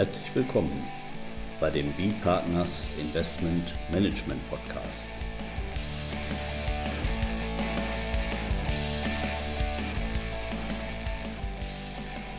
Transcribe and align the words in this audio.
Herzlich 0.00 0.34
willkommen 0.34 0.88
bei 1.60 1.68
dem 1.68 1.92
B-Partners 1.92 2.88
Investment 2.98 3.74
Management 3.92 4.40
Podcast. 4.48 5.10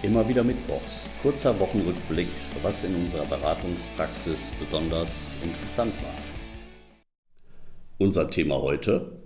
Immer 0.02 0.28
wieder 0.28 0.44
Mittwochs, 0.44 1.08
kurzer 1.22 1.60
Wochenrückblick, 1.60 2.30
was 2.64 2.84
in 2.84 2.96
unserer 2.96 3.28
Beratungspraxis 3.28 4.50
besonders 4.60 5.30
interessant 5.44 5.94
war. 6.02 6.16
Unser 8.00 8.32
Thema 8.32 8.60
heute 8.60 9.20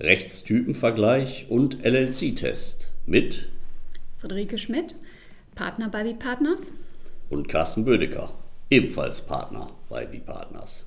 Rechtstypenvergleich 0.00 1.46
und 1.48 1.82
LLC-Test 1.82 2.90
mit 3.06 3.48
Friederike 4.18 4.58
Schmidt, 4.58 4.96
Partner 5.54 5.88
bei 5.88 6.02
B-Partners 6.02 6.72
und 7.30 7.48
Carsten 7.48 7.84
Bödecker, 7.84 8.30
ebenfalls 8.68 9.22
Partner 9.22 9.68
bei 9.88 10.04
B-Partners. 10.04 10.84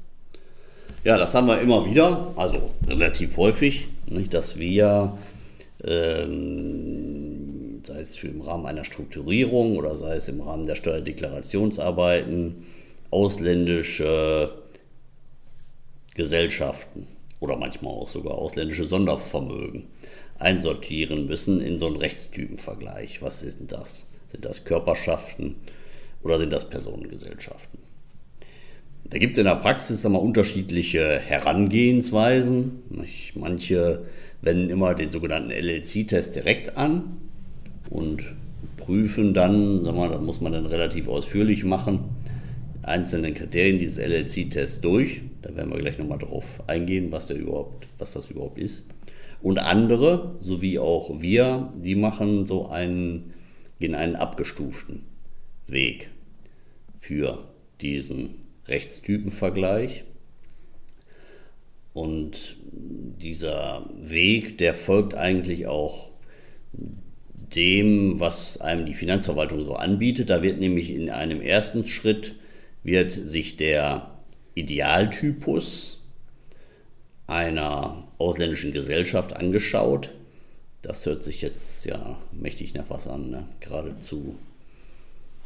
Ja, 1.04 1.18
das 1.18 1.34
haben 1.34 1.48
wir 1.48 1.60
immer 1.60 1.86
wieder, 1.86 2.34
also 2.36 2.72
relativ 2.88 3.38
häufig, 3.38 3.88
nicht, 4.06 4.34
dass 4.34 4.58
wir, 4.60 5.18
ähm, 5.84 7.82
sei 7.84 8.00
es 8.00 8.22
im 8.24 8.42
Rahmen 8.42 8.66
einer 8.66 8.84
Strukturierung 8.84 9.78
oder 9.78 9.96
sei 9.98 10.16
es 10.18 10.28
im 10.28 10.42
Rahmen 10.42 10.68
der 10.68 10.76
Steuerdeklarationsarbeiten, 10.76 12.66
ausländische 13.10 14.54
Gesellschaften 16.16 17.08
oder 17.40 17.58
manchmal 17.58 17.94
auch 17.94 18.08
sogar 18.08 18.36
ausländische 18.36 18.86
Sondervermögen 18.86 19.88
einsortieren 20.40 21.28
müssen 21.28 21.62
in 21.62 21.80
so 21.80 21.88
einen 21.88 21.98
Rechtstypenvergleich. 21.98 23.22
Was 23.22 23.42
sind 23.42 23.72
das? 23.72 24.08
Sind 24.30 24.46
das 24.46 24.64
Körperschaften 24.64 25.56
oder 26.24 26.40
sind 26.40 26.54
das 26.54 26.70
Personengesellschaften? 26.70 27.80
Da 29.10 29.18
gibt 29.20 29.34
es 29.34 29.38
in 29.38 29.46
der 29.46 29.56
Praxis 29.56 30.04
immer 30.06 30.22
unterschiedliche 30.22 31.20
Herangehensweisen. 31.20 32.82
Manche 33.36 34.06
wenden 34.42 34.70
immer 34.70 34.96
den 34.96 35.12
sogenannten 35.12 35.52
LLC-Test 35.52 36.36
direkt 36.36 36.78
an 36.78 37.18
und 37.90 38.34
prüfen 38.78 39.34
dann, 39.34 39.84
mal, 39.84 40.10
das 40.10 40.22
muss 40.22 40.42
man 40.42 40.54
dann 40.54 40.66
relativ 40.66 41.08
ausführlich 41.08 41.64
machen, 41.64 42.00
einzelnen 42.82 43.34
Kriterien 43.34 43.78
dieses 43.78 44.00
LLC-Tests 44.00 44.82
durch. 44.82 45.22
Da 45.42 45.56
werden 45.56 45.72
wir 45.72 45.80
gleich 45.80 45.98
nochmal 46.00 46.18
drauf 46.18 46.46
eingehen, 46.68 47.12
was, 47.12 47.28
der 47.28 47.38
überhaupt, 47.38 47.88
was 48.00 48.14
das 48.14 48.30
überhaupt 48.30 48.58
ist. 48.58 48.86
Und 49.42 49.60
andere, 49.60 50.36
so 50.40 50.62
wie 50.62 50.80
auch 50.80 51.22
wir, 51.22 51.72
die 51.76 51.96
machen 51.96 52.46
so 52.46 52.70
einen, 52.70 53.34
gehen 53.80 53.94
einen 53.94 54.16
abgestuften 54.16 55.04
Weg 55.68 56.10
für 57.04 57.44
diesen 57.82 58.36
Rechtstypenvergleich. 58.66 60.06
Und 61.94 62.56
dieser 62.72 63.90
Weg, 64.00 64.58
der 64.58 64.74
folgt 64.74 65.14
eigentlich 65.14 65.68
auch 65.68 66.12
dem, 66.72 68.22
was 68.22 68.62
einem 68.62 68.86
die 68.86 68.94
Finanzverwaltung 68.94 69.66
so 69.66 69.76
anbietet. 69.76 70.30
Da 70.30 70.42
wird 70.42 70.62
nämlich 70.62 70.92
in 70.92 71.10
einem 71.10 71.42
ersten 71.42 71.86
Schritt 71.86 72.36
wird 72.84 73.12
sich 73.12 73.58
der 73.58 74.10
Idealtypus 74.56 76.02
einer 77.28 78.08
ausländischen 78.18 78.72
Gesellschaft 78.72 79.36
angeschaut. 79.36 80.12
Das 80.82 81.06
hört 81.06 81.24
sich 81.24 81.42
jetzt 81.42 81.86
ja 81.86 82.18
mächtig 82.32 82.74
nach 82.74 82.90
was 82.90 83.08
an, 83.08 83.30
ne? 83.30 83.46
geradezu 83.60 84.36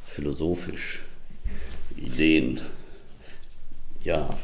philosophisch. 0.05 1.01
Ideen. 1.95 2.59
Ja, 4.03 4.37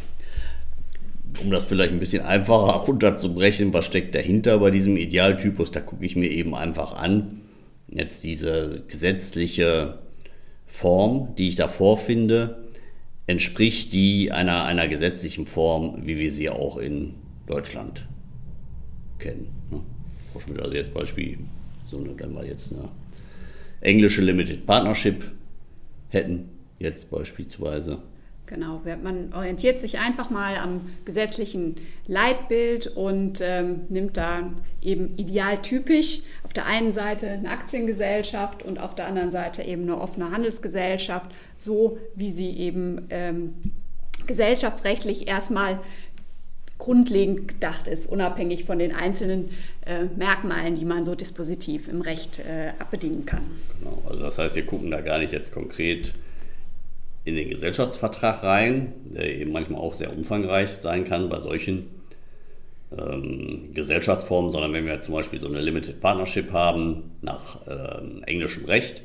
um 1.41 1.51
das 1.51 1.63
vielleicht 1.63 1.91
ein 1.91 1.99
bisschen 1.99 2.23
einfacher 2.23 2.73
runterzubrechen, 2.87 3.73
was 3.73 3.85
steckt 3.85 4.15
dahinter 4.15 4.59
bei 4.59 4.71
diesem 4.71 4.97
Idealtypus, 4.97 5.71
da 5.71 5.81
gucke 5.81 6.05
ich 6.05 6.15
mir 6.15 6.29
eben 6.29 6.55
einfach 6.55 6.93
an, 6.93 7.41
jetzt 7.89 8.23
diese 8.23 8.83
gesetzliche 8.87 9.99
Form, 10.67 11.35
die 11.37 11.49
ich 11.49 11.55
da 11.55 11.67
vorfinde, 11.67 12.63
entspricht 13.27 13.93
die 13.93 14.31
einer, 14.31 14.65
einer 14.65 14.87
gesetzlichen 14.87 15.45
Form, 15.45 16.05
wie 16.05 16.17
wir 16.17 16.31
sie 16.31 16.49
auch 16.49 16.77
in 16.77 17.15
Deutschland 17.47 18.05
kennen. 19.19 19.47
Ne? 19.71 19.81
Also 20.61 20.73
jetzt 20.73 20.93
Beispiel, 20.93 21.37
so 21.85 21.97
eine, 21.97 22.19
wenn 22.19 22.33
wir 22.33 22.45
jetzt 22.45 22.73
eine 22.73 22.89
englische 23.81 24.21
Limited 24.21 24.65
Partnership 24.65 25.31
hätten, 26.09 26.49
jetzt 26.83 27.09
beispielsweise. 27.09 27.99
Genau, 28.45 28.81
man 29.01 29.33
orientiert 29.33 29.79
sich 29.79 29.99
einfach 29.99 30.29
mal 30.29 30.57
am 30.57 30.81
gesetzlichen 31.05 31.75
Leitbild 32.07 32.87
und 32.87 33.39
ähm, 33.41 33.81
nimmt 33.87 34.17
da 34.17 34.51
eben 34.81 35.17
idealtypisch 35.17 36.21
auf 36.43 36.51
der 36.51 36.65
einen 36.65 36.91
Seite 36.91 37.29
eine 37.29 37.49
Aktiengesellschaft 37.49 38.61
und 38.61 38.79
auf 38.79 38.95
der 38.95 39.07
anderen 39.07 39.31
Seite 39.31 39.63
eben 39.63 39.83
eine 39.83 39.99
offene 39.99 40.31
Handelsgesellschaft, 40.31 41.31
so 41.55 41.97
wie 42.15 42.31
sie 42.31 42.49
eben 42.51 43.07
ähm, 43.11 43.53
gesellschaftsrechtlich 44.27 45.27
erstmal 45.27 45.79
grundlegend 46.79 47.47
gedacht 47.47 47.87
ist, 47.87 48.07
unabhängig 48.07 48.65
von 48.65 48.77
den 48.77 48.93
einzelnen 48.93 49.51
äh, 49.85 50.03
Merkmalen, 50.17 50.75
die 50.75 50.83
man 50.83 51.05
so 51.05 51.15
dispositiv 51.15 51.87
im 51.87 52.01
Recht 52.01 52.39
äh, 52.39 52.73
abbedingen 52.77 53.25
kann. 53.25 53.43
Genau, 53.79 54.03
also 54.07 54.21
das 54.21 54.37
heißt, 54.37 54.55
wir 54.55 54.65
gucken 54.65 54.91
da 54.91 54.99
gar 54.99 55.19
nicht 55.19 55.31
jetzt 55.31 55.53
konkret 55.53 56.13
in 57.25 57.35
den 57.35 57.49
Gesellschaftsvertrag 57.49 58.43
rein, 58.43 58.93
der 59.05 59.33
eben 59.35 59.53
manchmal 59.53 59.81
auch 59.81 59.93
sehr 59.93 60.15
umfangreich 60.15 60.69
sein 60.69 61.05
kann 61.05 61.29
bei 61.29 61.39
solchen 61.39 61.87
ähm, 62.97 63.73
Gesellschaftsformen, 63.73 64.51
sondern 64.51 64.73
wenn 64.73 64.85
wir 64.85 65.01
zum 65.01 65.15
Beispiel 65.15 65.39
so 65.39 65.47
eine 65.47 65.61
Limited 65.61 66.01
Partnership 66.01 66.51
haben 66.51 67.11
nach 67.21 67.59
ähm, 67.67 68.23
englischem 68.23 68.65
Recht, 68.65 69.03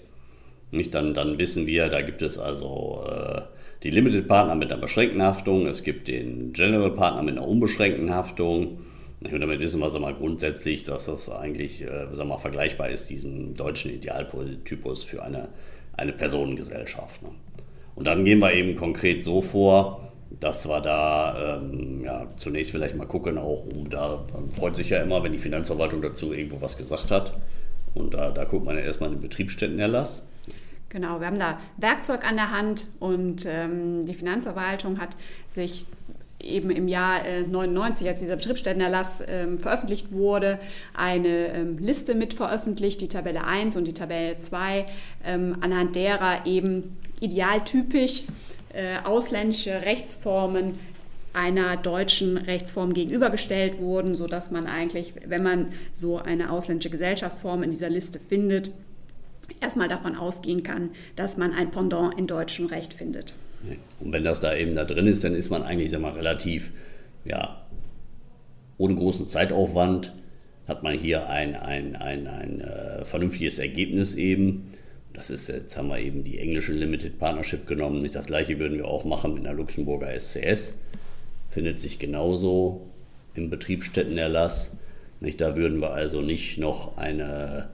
nicht, 0.70 0.94
dann, 0.94 1.14
dann 1.14 1.38
wissen 1.38 1.66
wir, 1.66 1.88
da 1.88 2.02
gibt 2.02 2.20
es 2.22 2.38
also 2.38 3.04
äh, 3.08 3.42
die 3.82 3.90
Limited 3.90 4.26
Partner 4.26 4.54
mit 4.54 4.70
einer 4.70 4.80
beschränkten 4.80 5.22
Haftung, 5.22 5.66
es 5.66 5.82
gibt 5.82 6.08
den 6.08 6.52
General 6.52 6.90
Partner 6.90 7.22
mit 7.22 7.38
einer 7.38 7.46
unbeschränkten 7.46 8.12
Haftung. 8.12 8.80
Und 9.20 9.40
damit 9.40 9.58
wissen 9.58 9.80
wir 9.80 9.98
mal, 9.98 10.14
grundsätzlich, 10.14 10.84
dass 10.84 11.06
das 11.06 11.28
eigentlich 11.28 11.82
äh, 11.82 12.24
mal, 12.24 12.38
vergleichbar 12.38 12.90
ist, 12.90 13.10
diesem 13.10 13.54
deutschen 13.54 13.92
Idealtypus 13.92 15.02
für 15.02 15.22
eine, 15.22 15.48
eine 15.96 16.12
Personengesellschaft. 16.12 17.22
Ne? 17.22 17.30
Und 17.98 18.06
dann 18.06 18.24
gehen 18.24 18.38
wir 18.38 18.52
eben 18.52 18.76
konkret 18.76 19.24
so 19.24 19.42
vor, 19.42 20.12
dass 20.38 20.68
wir 20.68 20.80
da 20.80 21.58
ähm, 21.58 22.04
ja, 22.04 22.28
zunächst 22.36 22.70
vielleicht 22.70 22.94
mal 22.94 23.08
gucken, 23.08 23.38
auch 23.38 23.66
um 23.66 23.90
da 23.90 24.24
freut 24.56 24.76
sich 24.76 24.90
ja 24.90 25.02
immer, 25.02 25.24
wenn 25.24 25.32
die 25.32 25.38
Finanzverwaltung 25.38 26.00
dazu 26.00 26.32
irgendwo 26.32 26.60
was 26.60 26.78
gesagt 26.78 27.10
hat. 27.10 27.36
Und 27.94 28.14
da, 28.14 28.30
da 28.30 28.44
guckt 28.44 28.64
man 28.64 28.76
ja 28.76 28.82
erstmal 28.82 29.10
den 29.10 29.20
Betriebsstättenerlass. 29.20 30.22
Genau, 30.90 31.18
wir 31.18 31.26
haben 31.26 31.40
da 31.40 31.58
Werkzeug 31.76 32.24
an 32.24 32.36
der 32.36 32.52
Hand 32.52 32.84
und 33.00 33.44
ähm, 33.46 34.06
die 34.06 34.14
Finanzverwaltung 34.14 35.00
hat 35.00 35.16
sich 35.50 35.84
eben 36.40 36.70
im 36.70 36.88
Jahr 36.88 37.24
äh, 37.24 37.42
99, 37.42 38.08
als 38.08 38.20
dieser 38.20 38.36
Betriebsstättenerlass 38.36 39.22
ähm, 39.26 39.58
veröffentlicht 39.58 40.12
wurde, 40.12 40.58
eine 40.94 41.48
ähm, 41.48 41.78
Liste 41.78 42.14
mit 42.14 42.34
veröffentlicht, 42.34 43.00
die 43.00 43.08
Tabelle 43.08 43.44
1 43.44 43.76
und 43.76 43.86
die 43.86 43.94
Tabelle 43.94 44.38
2, 44.38 44.86
ähm, 45.24 45.56
anhand 45.60 45.96
derer 45.96 46.46
eben 46.46 46.96
idealtypisch 47.20 48.24
äh, 48.72 48.98
ausländische 49.04 49.82
Rechtsformen 49.82 50.78
einer 51.32 51.76
deutschen 51.76 52.36
Rechtsform 52.36 52.94
gegenübergestellt 52.94 53.78
wurden, 53.78 54.14
sodass 54.14 54.50
man 54.50 54.66
eigentlich, 54.66 55.14
wenn 55.26 55.42
man 55.42 55.68
so 55.92 56.18
eine 56.18 56.50
ausländische 56.50 56.90
Gesellschaftsform 56.90 57.62
in 57.62 57.70
dieser 57.70 57.90
Liste 57.90 58.18
findet, 58.18 58.70
erstmal 59.60 59.88
davon 59.88 60.16
ausgehen 60.16 60.62
kann, 60.62 60.90
dass 61.16 61.36
man 61.36 61.52
ein 61.52 61.70
Pendant 61.70 62.18
in 62.18 62.26
deutschem 62.26 62.66
Recht 62.66 62.92
findet. 62.92 63.34
Und 64.00 64.12
wenn 64.12 64.24
das 64.24 64.40
da 64.40 64.54
eben 64.54 64.74
da 64.74 64.84
drin 64.84 65.06
ist, 65.06 65.24
dann 65.24 65.34
ist 65.34 65.50
man 65.50 65.62
eigentlich 65.62 65.90
sag 65.90 66.00
mal, 66.00 66.12
relativ, 66.12 66.70
ja, 67.24 67.62
ohne 68.76 68.94
großen 68.94 69.26
Zeitaufwand 69.26 70.12
hat 70.68 70.82
man 70.82 70.96
hier 70.96 71.28
ein, 71.28 71.56
ein, 71.56 71.96
ein, 71.96 72.26
ein 72.26 72.60
äh, 72.60 73.04
vernünftiges 73.04 73.58
Ergebnis 73.58 74.14
eben. 74.14 74.72
Das 75.14 75.30
ist, 75.30 75.48
jetzt 75.48 75.76
haben 75.76 75.88
wir 75.88 75.98
eben 75.98 76.22
die 76.22 76.38
englische 76.38 76.72
Limited 76.72 77.18
Partnership 77.18 77.66
genommen. 77.66 77.98
Nicht 77.98 78.14
das 78.14 78.26
gleiche 78.26 78.58
würden 78.58 78.78
wir 78.78 78.86
auch 78.86 79.04
machen 79.04 79.34
mit 79.34 79.46
einer 79.46 79.56
Luxemburger 79.56 80.08
SCS. 80.18 80.74
Findet 81.50 81.80
sich 81.80 81.98
genauso 81.98 82.86
im 83.34 83.50
Betriebsstättenerlass. 83.50 84.72
Nicht, 85.20 85.40
da 85.40 85.56
würden 85.56 85.80
wir 85.80 85.92
also 85.92 86.20
nicht 86.20 86.58
noch 86.58 86.96
eine 86.98 87.70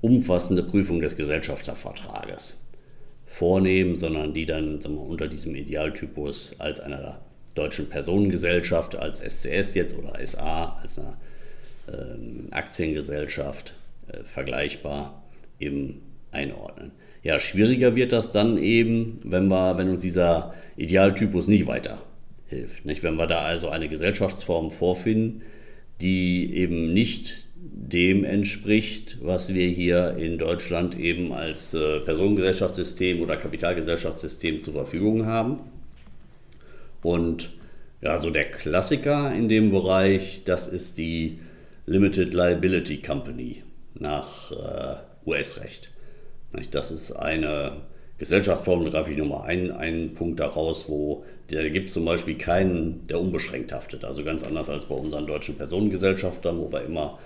umfassende 0.00 0.62
Prüfung 0.62 1.00
des 1.00 1.16
Gesellschaftervertrages 1.16 2.59
vornehmen, 3.30 3.94
sondern 3.94 4.34
die 4.34 4.44
dann 4.44 4.80
wir, 4.80 4.98
unter 4.98 5.28
diesem 5.28 5.54
Idealtypus 5.54 6.56
als 6.58 6.80
einer 6.80 7.20
deutschen 7.54 7.88
Personengesellschaft, 7.88 8.96
als 8.96 9.20
SCS 9.20 9.74
jetzt 9.74 9.96
oder 9.96 10.18
SA, 10.26 10.76
als 10.82 10.98
einer 10.98 11.16
ähm, 11.88 12.48
Aktiengesellschaft 12.50 13.74
äh, 14.08 14.24
vergleichbar 14.24 15.22
eben 15.60 16.02
einordnen. 16.32 16.90
Ja, 17.22 17.38
schwieriger 17.38 17.94
wird 17.94 18.10
das 18.10 18.32
dann 18.32 18.58
eben, 18.58 19.20
wenn, 19.22 19.46
wir, 19.46 19.78
wenn 19.78 19.90
uns 19.90 20.00
dieser 20.00 20.52
Idealtypus 20.76 21.46
nicht 21.46 21.68
weiterhilft. 21.68 22.84
Nicht? 22.84 23.04
Wenn 23.04 23.14
wir 23.14 23.28
da 23.28 23.42
also 23.42 23.68
eine 23.68 23.88
Gesellschaftsform 23.88 24.72
vorfinden, 24.72 25.42
die 26.00 26.52
eben 26.56 26.92
nicht 26.92 27.46
dem 27.62 28.24
entspricht, 28.24 29.18
was 29.20 29.52
wir 29.52 29.66
hier 29.66 30.16
in 30.16 30.38
Deutschland 30.38 30.98
eben 30.98 31.32
als 31.32 31.74
äh, 31.74 32.00
Personengesellschaftssystem 32.00 33.20
oder 33.20 33.36
Kapitalgesellschaftssystem 33.36 34.60
zur 34.60 34.72
Verfügung 34.74 35.26
haben. 35.26 35.60
Und 37.02 37.50
ja, 38.00 38.18
so 38.18 38.30
der 38.30 38.50
Klassiker 38.50 39.32
in 39.34 39.48
dem 39.48 39.70
Bereich, 39.70 40.42
das 40.44 40.66
ist 40.66 40.96
die 40.96 41.40
Limited 41.84 42.32
Liability 42.32 43.02
Company 43.02 43.62
nach 43.94 44.52
äh, 44.52 45.28
US-Recht. 45.28 45.90
Das 46.70 46.90
ist 46.90 47.12
eine 47.12 47.82
Gesellschaftsform, 48.18 48.84
da 48.84 48.90
greife 48.90 49.10
ich 49.10 49.18
nur 49.18 49.26
mal 49.26 49.42
einen, 49.42 49.70
einen 49.70 50.14
Punkt 50.14 50.40
daraus, 50.40 50.88
wo 50.88 51.24
da 51.50 51.68
gibt 51.68 51.88
es 51.88 51.94
zum 51.94 52.04
Beispiel 52.04 52.36
keinen, 52.36 53.06
der 53.06 53.20
unbeschränkt 53.20 53.72
haftet. 53.72 54.04
Also 54.04 54.24
ganz 54.24 54.42
anders 54.44 54.68
als 54.68 54.84
bei 54.84 54.94
unseren 54.94 55.26
deutschen 55.26 55.56
Personengesellschaftern, 55.56 56.58
wo 56.58 56.70
wir 56.70 56.84
immer, 56.84 57.18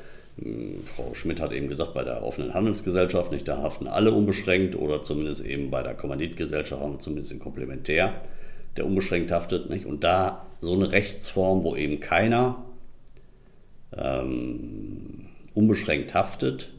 Frau 0.85 1.15
Schmidt 1.15 1.41
hat 1.41 1.53
eben 1.53 1.69
gesagt, 1.69 1.95
bei 1.95 2.03
der 2.03 2.25
offenen 2.25 2.55
Handelsgesellschaft, 2.55 3.31
nicht, 3.31 3.47
da 3.47 3.59
haften 3.59 3.87
alle 3.87 4.13
unbeschränkt 4.13 4.75
oder 4.75 5.03
zumindest 5.03 5.45
eben 5.45 5.71
bei 5.71 5.83
der 5.83 5.95
Kommanditgesellschaft 5.95 6.83
haben 6.83 6.95
wir 6.95 6.99
zumindest 6.99 7.31
in 7.31 7.39
Komplementär, 7.39 8.15
der 8.77 8.87
unbeschränkt 8.87 9.31
haftet. 9.31 9.71
Nicht? 9.71 9.87
Und 9.87 10.03
da 10.03 10.47
so 10.61 10.75
eine 10.75 10.91
Rechtsform, 10.91 11.63
wo 11.63 11.77
eben 11.77 12.01
keiner 12.01 12.65
ähm, 13.97 15.27
unbeschränkt 15.55 16.15
haftet, 16.15 16.71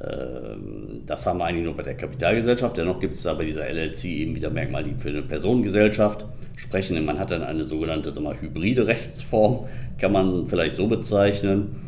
ähm, 0.00 1.02
das 1.04 1.26
haben 1.26 1.40
wir 1.40 1.44
eigentlich 1.44 1.66
nur 1.66 1.76
bei 1.76 1.82
der 1.82 1.98
Kapitalgesellschaft. 1.98 2.78
Dennoch 2.78 2.98
gibt 2.98 3.16
es 3.16 3.24
da 3.24 3.34
bei 3.34 3.44
dieser 3.44 3.68
LLC 3.68 4.04
eben 4.06 4.34
wieder 4.34 4.48
Merkmale, 4.48 4.88
die 4.88 4.94
für 4.94 5.10
eine 5.10 5.22
Personengesellschaft 5.22 6.24
sprechen. 6.56 7.04
Man 7.04 7.18
hat 7.18 7.30
dann 7.30 7.42
eine 7.42 7.64
sogenannte 7.64 8.10
sagen 8.10 8.24
wir, 8.24 8.40
hybride 8.40 8.86
Rechtsform, 8.86 9.66
kann 9.98 10.12
man 10.12 10.46
vielleicht 10.46 10.76
so 10.76 10.88
bezeichnen, 10.88 11.83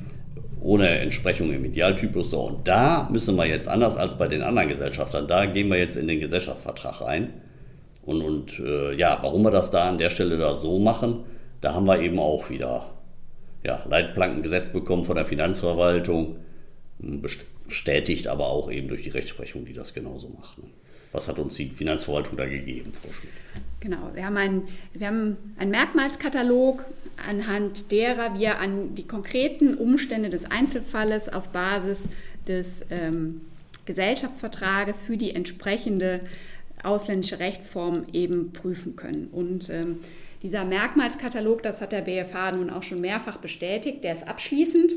ohne 0.67 0.89
Entsprechung 0.99 1.53
im 1.53 1.65
Idealtypus. 1.65 2.31
So, 2.31 2.41
und 2.43 2.67
da 2.69 3.09
müssen 3.11 3.37
wir 3.37 3.47
jetzt 3.47 3.69
anders 3.69 3.97
als 3.97 4.19
bei 4.19 4.27
den 4.27 4.43
anderen 4.43 4.69
Gesellschaftern, 4.69 5.29
da 5.29 5.47
gehen 5.47 5.69
wir 5.69 5.79
jetzt 5.79 5.97
in 5.97 6.09
den 6.09 6.21
Gesellschaftsvertrag 6.21 7.01
rein. 7.01 7.35
Und, 8.03 8.23
und 8.23 8.59
äh, 8.59 8.93
ja, 8.95 9.19
warum 9.21 9.43
wir 9.43 9.51
das 9.51 9.71
da 9.71 9.89
an 9.89 9.99
der 9.99 10.11
Stelle 10.11 10.39
da 10.39 10.55
so 10.55 10.79
machen, 10.79 11.25
da 11.61 11.75
haben 11.75 11.87
wir 11.87 12.01
eben 12.01 12.19
auch 12.19 12.51
wieder 12.51 12.91
ja, 13.65 13.83
Leitplankengesetz 13.89 14.71
bekommen 14.71 15.05
von 15.05 15.17
der 15.17 15.25
Finanzverwaltung 15.25 16.37
bestätigt 16.99 18.27
aber 18.27 18.47
auch 18.47 18.71
eben 18.71 18.89
durch 18.89 19.03
die 19.03 19.11
Rechtsprechung, 19.11 19.65
die 19.65 19.73
das 19.73 19.93
genauso 19.93 20.29
macht. 20.29 20.59
Ne? 20.59 20.65
Was 21.17 21.29
hat 21.29 21.39
uns 21.39 21.55
die 21.55 21.71
Finanzverwaltung 21.71 22.37
da 22.37 22.45
gegeben, 22.45 22.93
Frau 22.93 23.11
Schmidt? 23.11 23.33
Genau, 23.81 24.11
wir 24.13 24.27
haben, 24.27 24.37
einen, 24.37 24.69
wir 24.93 25.07
haben 25.07 25.39
einen 25.57 25.71
Merkmalskatalog, 25.71 26.85
anhand 27.27 27.91
derer 27.91 28.39
wir 28.39 28.59
an 28.59 28.95
die 28.95 29.07
konkreten 29.07 29.77
Umstände 29.77 30.29
des 30.29 30.45
Einzelfalles 30.45 31.31
auf 31.31 31.49
Basis 31.49 32.11
des 32.47 32.85
ähm, 32.91 33.41
Gesellschaftsvertrages 33.87 35.01
für 35.01 35.17
die 35.17 35.35
entsprechende 35.35 36.21
ausländische 36.83 37.41
Rechtsform 37.41 38.05
eben 38.12 38.53
prüfen 38.53 38.95
können. 38.97 39.29
Und 39.33 39.71
ähm, 39.71 40.01
dieser 40.43 40.67
Merkmalskatalog, 40.67 41.62
das 41.62 41.81
hat 41.81 41.93
der 41.93 42.03
BFH 42.03 42.53
nun 42.53 42.69
auch 42.69 42.83
schon 42.83 43.01
mehrfach 43.01 43.39
bestätigt, 43.39 44.05
der 44.05 44.12
ist 44.12 44.29
abschließend 44.29 44.93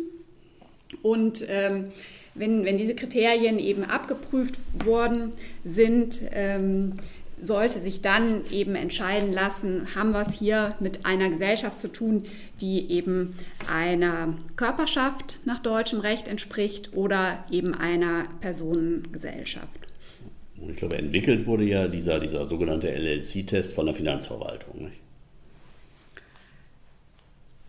und 1.02 1.46
ähm, 1.48 1.86
wenn, 2.40 2.66
wenn 2.66 2.78
diese 2.78 2.96
Kriterien 2.96 3.60
eben 3.60 3.84
abgeprüft 3.84 4.56
worden 4.84 5.34
sind, 5.64 6.22
ähm, 6.32 6.94
sollte 7.42 7.80
sich 7.80 8.02
dann 8.02 8.42
eben 8.52 8.76
entscheiden 8.76 9.32
lassen, 9.32 9.88
haben 9.96 10.12
wir 10.12 10.28
es 10.28 10.40
hier 10.40 10.76
mit 10.80 11.06
einer 11.06 11.30
Gesellschaft 11.30 11.80
zu 11.80 11.88
tun, 11.90 12.26
die 12.60 12.92
eben 12.92 13.36
einer 13.72 14.34
Körperschaft 14.56 15.40
nach 15.46 15.60
deutschem 15.60 16.00
Recht 16.00 16.28
entspricht 16.28 16.92
oder 16.94 17.44
eben 17.50 17.74
einer 17.74 18.26
Personengesellschaft. 18.42 19.68
Ich 20.70 20.78
glaube, 20.78 20.98
entwickelt 20.98 21.46
wurde 21.46 21.64
ja 21.64 21.88
dieser, 21.88 22.20
dieser 22.20 22.46
sogenannte 22.46 22.90
LLC-Test 22.90 23.74
von 23.74 23.86
der 23.86 23.96
Finanzverwaltung. 23.96 24.84
Nicht? 24.84 24.98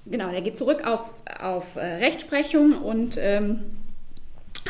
Genau, 0.06 0.30
der 0.30 0.42
geht 0.42 0.58
zurück 0.58 0.84
auf, 0.84 1.22
auf 1.40 1.76
äh, 1.76 1.80
Rechtsprechung 1.80 2.82
und 2.82 3.16
ähm, 3.20 3.60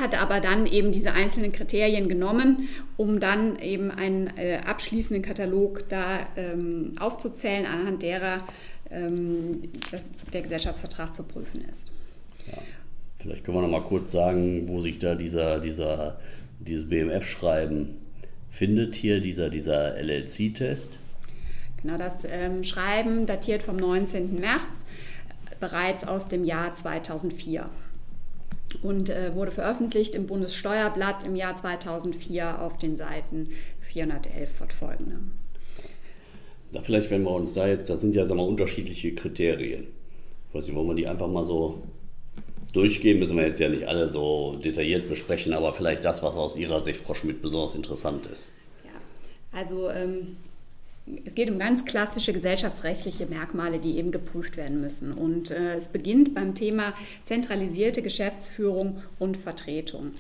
hat 0.00 0.20
aber 0.20 0.40
dann 0.40 0.66
eben 0.66 0.92
diese 0.92 1.12
einzelnen 1.12 1.52
Kriterien 1.52 2.08
genommen, 2.08 2.68
um 2.96 3.20
dann 3.20 3.58
eben 3.58 3.90
einen 3.90 4.28
äh, 4.36 4.60
abschließenden 4.64 5.22
Katalog 5.22 5.88
da 5.88 6.26
ähm, 6.36 6.96
aufzuzählen, 6.98 7.66
anhand 7.66 8.02
derer 8.02 8.44
ähm, 8.90 9.62
der 10.32 10.42
Gesellschaftsvertrag 10.42 11.14
zu 11.14 11.22
prüfen 11.22 11.62
ist. 11.70 11.92
Ja. 12.50 12.58
Vielleicht 13.18 13.44
können 13.44 13.58
wir 13.58 13.62
noch 13.62 13.68
mal 13.68 13.84
kurz 13.84 14.12
sagen, 14.12 14.68
wo 14.68 14.80
sich 14.80 14.98
da 14.98 15.14
dieser, 15.14 15.60
dieser, 15.60 16.18
dieses 16.58 16.88
BMF-Schreiben 16.88 17.96
findet 18.48 18.96
hier, 18.96 19.20
dieser, 19.20 19.50
dieser 19.50 19.96
LLC-Test. 20.02 20.98
Genau, 21.82 21.98
das 21.98 22.24
ähm, 22.28 22.64
Schreiben 22.64 23.26
datiert 23.26 23.62
vom 23.62 23.76
19. 23.76 24.40
März, 24.40 24.84
bereits 25.60 26.04
aus 26.04 26.28
dem 26.28 26.44
Jahr 26.44 26.74
2004 26.74 27.68
und 28.82 29.10
äh, 29.10 29.34
wurde 29.34 29.50
veröffentlicht 29.50 30.14
im 30.14 30.26
Bundessteuerblatt 30.26 31.24
im 31.24 31.36
Jahr 31.36 31.56
2004 31.56 32.60
auf 32.60 32.78
den 32.78 32.96
Seiten 32.96 33.50
411 33.80 34.50
fortfolgende. 34.50 35.18
Na, 36.72 36.82
vielleicht, 36.82 37.10
wenn 37.10 37.22
wir 37.22 37.32
uns 37.32 37.52
da 37.52 37.66
jetzt, 37.66 37.90
das 37.90 38.00
sind 38.00 38.14
ja 38.14 38.24
sag 38.26 38.36
mal, 38.36 38.46
unterschiedliche 38.46 39.14
Kriterien. 39.14 39.88
Ich 40.48 40.54
weiß 40.54 40.66
nicht, 40.66 40.76
wollen 40.76 40.88
wir 40.88 40.94
die 40.94 41.06
einfach 41.06 41.28
mal 41.28 41.44
so 41.44 41.82
durchgehen? 42.72 43.18
Müssen 43.18 43.36
wir 43.36 43.46
jetzt 43.46 43.60
ja 43.60 43.68
nicht 43.68 43.88
alle 43.88 44.08
so 44.08 44.56
detailliert 44.56 45.08
besprechen, 45.08 45.52
aber 45.52 45.72
vielleicht 45.72 46.04
das, 46.04 46.22
was 46.22 46.36
aus 46.36 46.56
Ihrer 46.56 46.80
Sicht, 46.80 47.00
Frau 47.00 47.14
Schmidt, 47.14 47.42
besonders 47.42 47.74
interessant 47.74 48.26
ist. 48.26 48.52
Ja, 48.84 49.58
also 49.58 49.90
ähm, 49.90 50.36
es 51.24 51.34
geht 51.34 51.50
um 51.50 51.58
ganz 51.58 51.84
klassische 51.84 52.32
gesellschaftsrechtliche 52.32 53.26
Merkmale, 53.26 53.78
die 53.78 53.96
eben 53.96 54.10
geprüft 54.10 54.56
werden 54.56 54.80
müssen. 54.80 55.12
Und 55.12 55.50
äh, 55.50 55.74
es 55.76 55.88
beginnt 55.88 56.34
beim 56.34 56.54
Thema 56.54 56.94
zentralisierte 57.24 58.02
Geschäftsführung 58.02 59.02
und 59.18 59.36
Vertretung. 59.36 60.12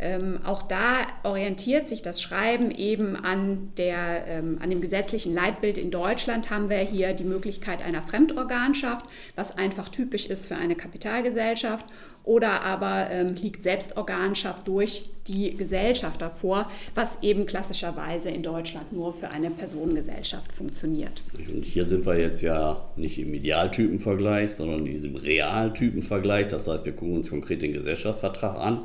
Ähm, 0.00 0.38
auch 0.44 0.62
da 0.62 1.06
orientiert 1.24 1.88
sich 1.88 2.02
das 2.02 2.22
Schreiben 2.22 2.70
eben 2.70 3.16
an, 3.16 3.72
der, 3.76 4.26
ähm, 4.28 4.58
an 4.62 4.70
dem 4.70 4.80
gesetzlichen 4.80 5.34
Leitbild. 5.34 5.76
In 5.76 5.90
Deutschland 5.90 6.50
haben 6.50 6.70
wir 6.70 6.78
hier 6.78 7.14
die 7.14 7.24
Möglichkeit 7.24 7.82
einer 7.82 8.02
Fremdorganschaft, 8.02 9.06
was 9.34 9.58
einfach 9.58 9.88
typisch 9.88 10.26
ist 10.26 10.46
für 10.46 10.54
eine 10.54 10.76
Kapitalgesellschaft, 10.76 11.84
oder 12.22 12.62
aber 12.62 13.08
ähm, 13.10 13.34
liegt 13.34 13.62
Selbstorganschaft 13.62 14.68
durch 14.68 15.08
die 15.26 15.56
Gesellschaft 15.56 16.20
davor, 16.20 16.70
was 16.94 17.18
eben 17.22 17.46
klassischerweise 17.46 18.30
in 18.30 18.42
Deutschland 18.42 18.92
nur 18.92 19.12
für 19.12 19.30
eine 19.30 19.50
Personengesellschaft 19.50 20.52
funktioniert. 20.52 21.22
Und 21.32 21.64
hier 21.64 21.84
sind 21.86 22.06
wir 22.06 22.18
jetzt 22.18 22.42
ja 22.42 22.84
nicht 22.96 23.18
im 23.18 23.32
Idealtypenvergleich, 23.34 24.52
sondern 24.52 24.80
in 24.80 24.92
diesem 24.92 25.16
Realtypenvergleich. 25.16 26.48
Das 26.48 26.68
heißt, 26.68 26.84
wir 26.84 26.92
gucken 26.92 27.16
uns 27.16 27.30
konkret 27.30 27.62
den 27.62 27.72
Gesellschaftsvertrag 27.72 28.58
an 28.58 28.82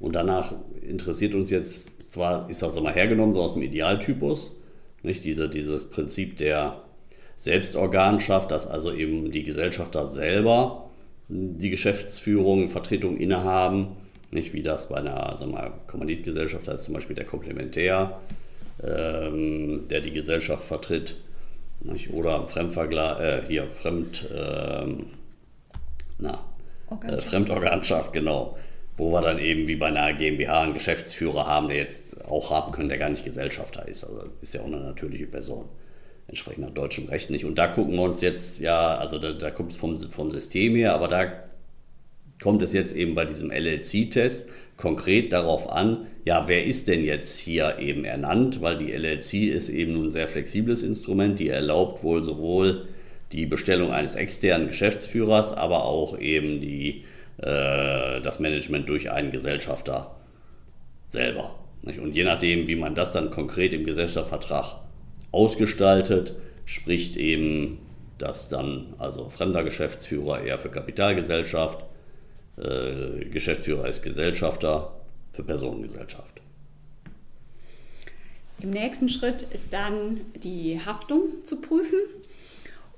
und 0.00 0.16
danach 0.16 0.54
interessiert 0.80 1.34
uns 1.34 1.50
jetzt, 1.50 2.10
zwar 2.10 2.48
ist 2.50 2.62
das 2.62 2.76
immer 2.76 2.90
hergenommen, 2.90 3.34
so 3.34 3.42
aus 3.42 3.52
dem 3.52 3.62
Idealtypus, 3.62 4.56
nicht? 5.02 5.24
Diese, 5.24 5.48
dieses 5.48 5.90
Prinzip 5.90 6.36
der 6.38 6.82
Selbstorganschaft, 7.36 8.50
dass 8.50 8.66
also 8.66 8.92
eben 8.92 9.30
die 9.30 9.44
Gesellschafter 9.44 10.06
selber 10.06 10.90
die 11.28 11.70
Geschäftsführung, 11.70 12.68
Vertretung 12.68 13.16
innehaben, 13.16 13.96
nicht 14.30 14.52
wie 14.52 14.62
das 14.62 14.88
bei 14.88 14.96
einer 14.96 15.36
sagen 15.36 15.52
wir, 15.52 15.72
Kommanditgesellschaft, 15.86 16.66
da 16.66 16.72
ist 16.72 16.84
zum 16.84 16.94
Beispiel 16.94 17.16
der 17.16 17.24
Komplementär, 17.24 18.20
ähm, 18.82 19.86
der 19.88 20.00
die 20.00 20.10
Gesellschaft 20.10 20.64
vertritt, 20.64 21.16
nicht? 21.82 22.12
oder 22.12 22.48
Fremdvergleich, 22.48 23.20
äh, 23.20 23.46
hier 23.46 23.68
Fremd, 23.68 24.28
ähm, 24.34 25.06
na, 26.18 26.44
äh, 27.06 27.20
Fremdorganschaft, 27.20 28.12
genau 28.12 28.56
wo 28.96 29.12
wir 29.12 29.22
dann 29.22 29.38
eben 29.38 29.68
wie 29.68 29.76
bei 29.76 29.86
einer 29.86 30.12
GmbH 30.12 30.62
einen 30.62 30.74
Geschäftsführer 30.74 31.46
haben, 31.46 31.68
der 31.68 31.78
jetzt 31.78 32.24
auch 32.24 32.50
haben 32.50 32.72
können, 32.72 32.88
der 32.88 32.98
gar 32.98 33.08
nicht 33.08 33.24
Gesellschafter 33.24 33.86
ist. 33.88 34.04
Also 34.04 34.28
ist 34.40 34.54
ja 34.54 34.60
auch 34.60 34.66
eine 34.66 34.80
natürliche 34.80 35.26
Person, 35.26 35.66
entsprechend 36.28 36.64
nach 36.64 36.74
deutschem 36.74 37.06
Recht 37.06 37.30
nicht. 37.30 37.44
Und 37.44 37.56
da 37.56 37.66
gucken 37.66 37.94
wir 37.94 38.02
uns 38.02 38.20
jetzt, 38.20 38.60
ja, 38.60 38.96
also 38.96 39.18
da, 39.18 39.32
da 39.32 39.50
kommt 39.50 39.72
es 39.72 39.78
vom, 39.78 39.98
vom 39.98 40.30
System 40.30 40.74
her, 40.74 40.94
aber 40.94 41.08
da 41.08 41.32
kommt 42.42 42.62
es 42.62 42.72
jetzt 42.72 42.94
eben 42.94 43.14
bei 43.14 43.24
diesem 43.24 43.50
LLC-Test 43.50 44.48
konkret 44.76 45.32
darauf 45.32 45.70
an, 45.70 46.06
ja, 46.24 46.48
wer 46.48 46.64
ist 46.64 46.88
denn 46.88 47.04
jetzt 47.04 47.38
hier 47.38 47.78
eben 47.78 48.04
ernannt, 48.04 48.60
weil 48.62 48.78
die 48.78 48.92
LLC 48.92 49.50
ist 49.50 49.68
eben 49.68 50.06
ein 50.06 50.10
sehr 50.10 50.26
flexibles 50.26 50.82
Instrument, 50.82 51.38
die 51.38 51.48
erlaubt 51.48 52.02
wohl 52.02 52.22
sowohl 52.22 52.88
die 53.32 53.46
Bestellung 53.46 53.92
eines 53.92 54.16
externen 54.16 54.68
Geschäftsführers, 54.68 55.52
aber 55.52 55.84
auch 55.84 56.18
eben 56.18 56.60
die 56.60 57.04
äh, 57.42 58.20
das 58.20 58.38
Management 58.38 58.88
durch 58.88 59.10
einen 59.10 59.30
Gesellschafter 59.30 60.14
selber. 61.06 61.54
Und 61.82 62.14
je 62.14 62.24
nachdem, 62.24 62.68
wie 62.68 62.76
man 62.76 62.94
das 62.94 63.12
dann 63.12 63.30
konkret 63.30 63.72
im 63.72 63.84
Gesellschaftsvertrag 63.84 64.76
ausgestaltet, 65.32 66.34
spricht 66.66 67.16
eben, 67.16 67.78
dass 68.18 68.48
dann 68.48 68.94
also 68.98 69.28
fremder 69.30 69.64
Geschäftsführer 69.64 70.42
eher 70.42 70.58
für 70.58 70.68
Kapitalgesellschaft, 70.68 71.84
äh, 72.58 73.24
Geschäftsführer 73.24 73.88
ist 73.88 74.02
Gesellschafter 74.02 74.92
für 75.32 75.42
Personengesellschaft. 75.42 76.40
Im 78.62 78.70
nächsten 78.70 79.08
Schritt 79.08 79.42
ist 79.42 79.72
dann 79.72 80.20
die 80.42 80.78
Haftung 80.84 81.44
zu 81.44 81.62
prüfen. 81.62 81.98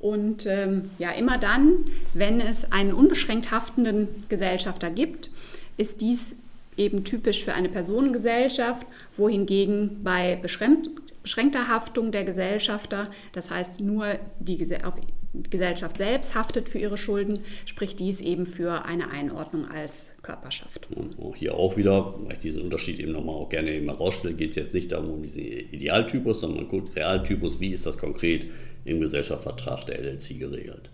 Und 0.03 0.47
ähm, 0.47 0.91
ja, 0.99 1.13
immer 1.13 1.39
dann, 1.39 1.85
wenn 2.13 2.41
es 2.41 2.71
einen 2.73 2.93
unbeschränkt 2.93 3.53
haftenden 3.53 4.09
Gesellschafter 4.29 4.91
gibt, 4.91 5.31
ist 5.77 6.01
dies 6.01 6.35
eben 6.77 7.05
typisch 7.05 7.45
für 7.45 7.55
eine 7.55 7.69
Personengesellschaft, 7.69 8.85
wohingegen 9.17 10.03
bei 10.03 10.37
beschränkt, 10.43 10.91
beschränkter 11.23 11.69
Haftung 11.69 12.11
der 12.11 12.25
Gesellschafter, 12.25 13.13
das 13.33 13.51
heißt 13.51 13.81
nur 13.81 14.19
die 14.41 14.57
Gesellschaft 14.57 15.99
selbst 15.99 16.35
haftet 16.35 16.69
für 16.69 16.79
ihre 16.79 16.99
Schulden, 16.99 17.39
spricht 17.65 18.01
dies 18.01 18.21
eben 18.21 18.47
für 18.47 18.85
eine 18.85 19.09
Einordnung 19.09 19.69
als 19.69 20.09
Körperschaft. 20.23 20.89
Hier 21.37 21.55
auch 21.55 21.77
wieder, 21.77 22.15
weil 22.25 22.33
ich 22.33 22.41
diesen 22.41 22.63
Unterschied 22.63 22.99
eben 22.99 23.13
nochmal 23.13 23.37
auch 23.37 23.49
gerne 23.49 23.71
herausstelle, 23.71 24.35
geht 24.35 24.51
es 24.51 24.57
jetzt 24.57 24.75
nicht 24.75 24.91
darum, 24.91 25.11
um 25.11 25.23
diesen 25.23 25.45
Idealtypus, 25.45 26.41
sondern 26.41 26.67
gut, 26.67 26.97
Realtypus, 26.97 27.61
wie 27.61 27.73
ist 27.73 27.87
das 27.87 27.99
konkret 27.99 28.49
im 28.85 29.01
Gesellschaftsvertrag 29.01 29.87
der 29.87 30.01
LLC 30.01 30.39
geregelt? 30.39 30.91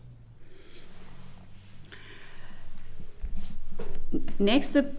Nächste 4.39 4.91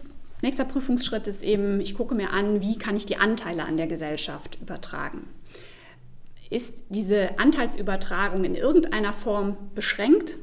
Nächster 0.42 0.64
Prüfungsschritt 0.64 1.26
ist 1.26 1.42
eben, 1.42 1.80
ich 1.80 1.94
gucke 1.94 2.14
mir 2.14 2.30
an, 2.30 2.62
wie 2.62 2.78
kann 2.78 2.96
ich 2.96 3.04
die 3.04 3.18
Anteile 3.18 3.64
an 3.64 3.76
der 3.76 3.86
Gesellschaft 3.86 4.58
übertragen. 4.60 5.28
Ist 6.48 6.84
diese 6.88 7.38
Anteilsübertragung 7.38 8.44
in 8.44 8.54
irgendeiner 8.54 9.12
Form 9.12 9.56
beschränkt? 9.74 10.38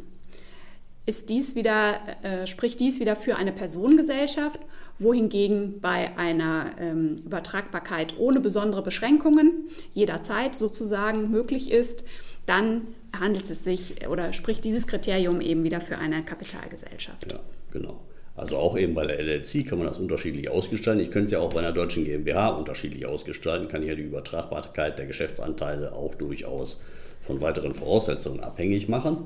Ist 1.06 1.30
dies 1.30 1.56
wieder, 1.56 2.00
äh, 2.22 2.46
spricht 2.46 2.80
dies 2.80 3.00
wieder 3.00 3.16
für 3.16 3.38
eine 3.38 3.52
Personengesellschaft, 3.52 4.60
wohingegen 5.00 5.80
bei 5.82 6.16
einer 6.18 6.72
ähm, 6.80 7.16
Übertragbarkeit 7.26 8.18
ohne 8.20 8.40
besondere 8.40 8.84
Beschränkungen 8.84 9.68
jederzeit 9.94 10.54
sozusagen 10.54 11.32
möglich 11.32 11.72
ist, 11.72 12.04
dann 12.48 12.82
handelt 13.18 13.50
es 13.50 13.64
sich 13.64 14.08
oder 14.10 14.34
spricht 14.34 14.66
dieses 14.66 14.88
Kriterium 14.88 15.42
eben 15.42 15.64
wieder 15.64 15.82
für 15.82 16.00
eine 16.00 16.24
Kapitalgesellschaft. 16.24 17.32
Ja, 17.32 17.40
genau. 17.72 18.00
Also 18.36 18.58
auch 18.58 18.78
eben 18.78 18.94
bei 18.94 19.06
der 19.06 19.20
LLC 19.20 19.68
kann 19.68 19.80
man 19.80 19.88
das 19.88 19.98
unterschiedlich 19.98 20.50
ausgestalten. 20.50 21.04
Ich 21.04 21.12
könnte 21.12 21.26
es 21.26 21.32
ja 21.32 21.40
auch 21.40 21.54
bei 21.54 21.60
einer 21.60 21.72
deutschen 21.72 22.06
GmbH 22.06 22.50
unterschiedlich 22.50 23.06
ausgestalten, 23.06 23.68
kann 23.68 23.84
ja 23.84 23.96
die 23.96 24.04
Übertragbarkeit 24.04 25.00
der 25.00 25.08
Geschäftsanteile 25.08 25.94
auch 25.94 26.16
durchaus 26.16 26.82
von 27.24 27.42
weiteren 27.42 27.74
Voraussetzungen 27.74 28.40
abhängig 28.42 28.88
machen. 28.88 29.26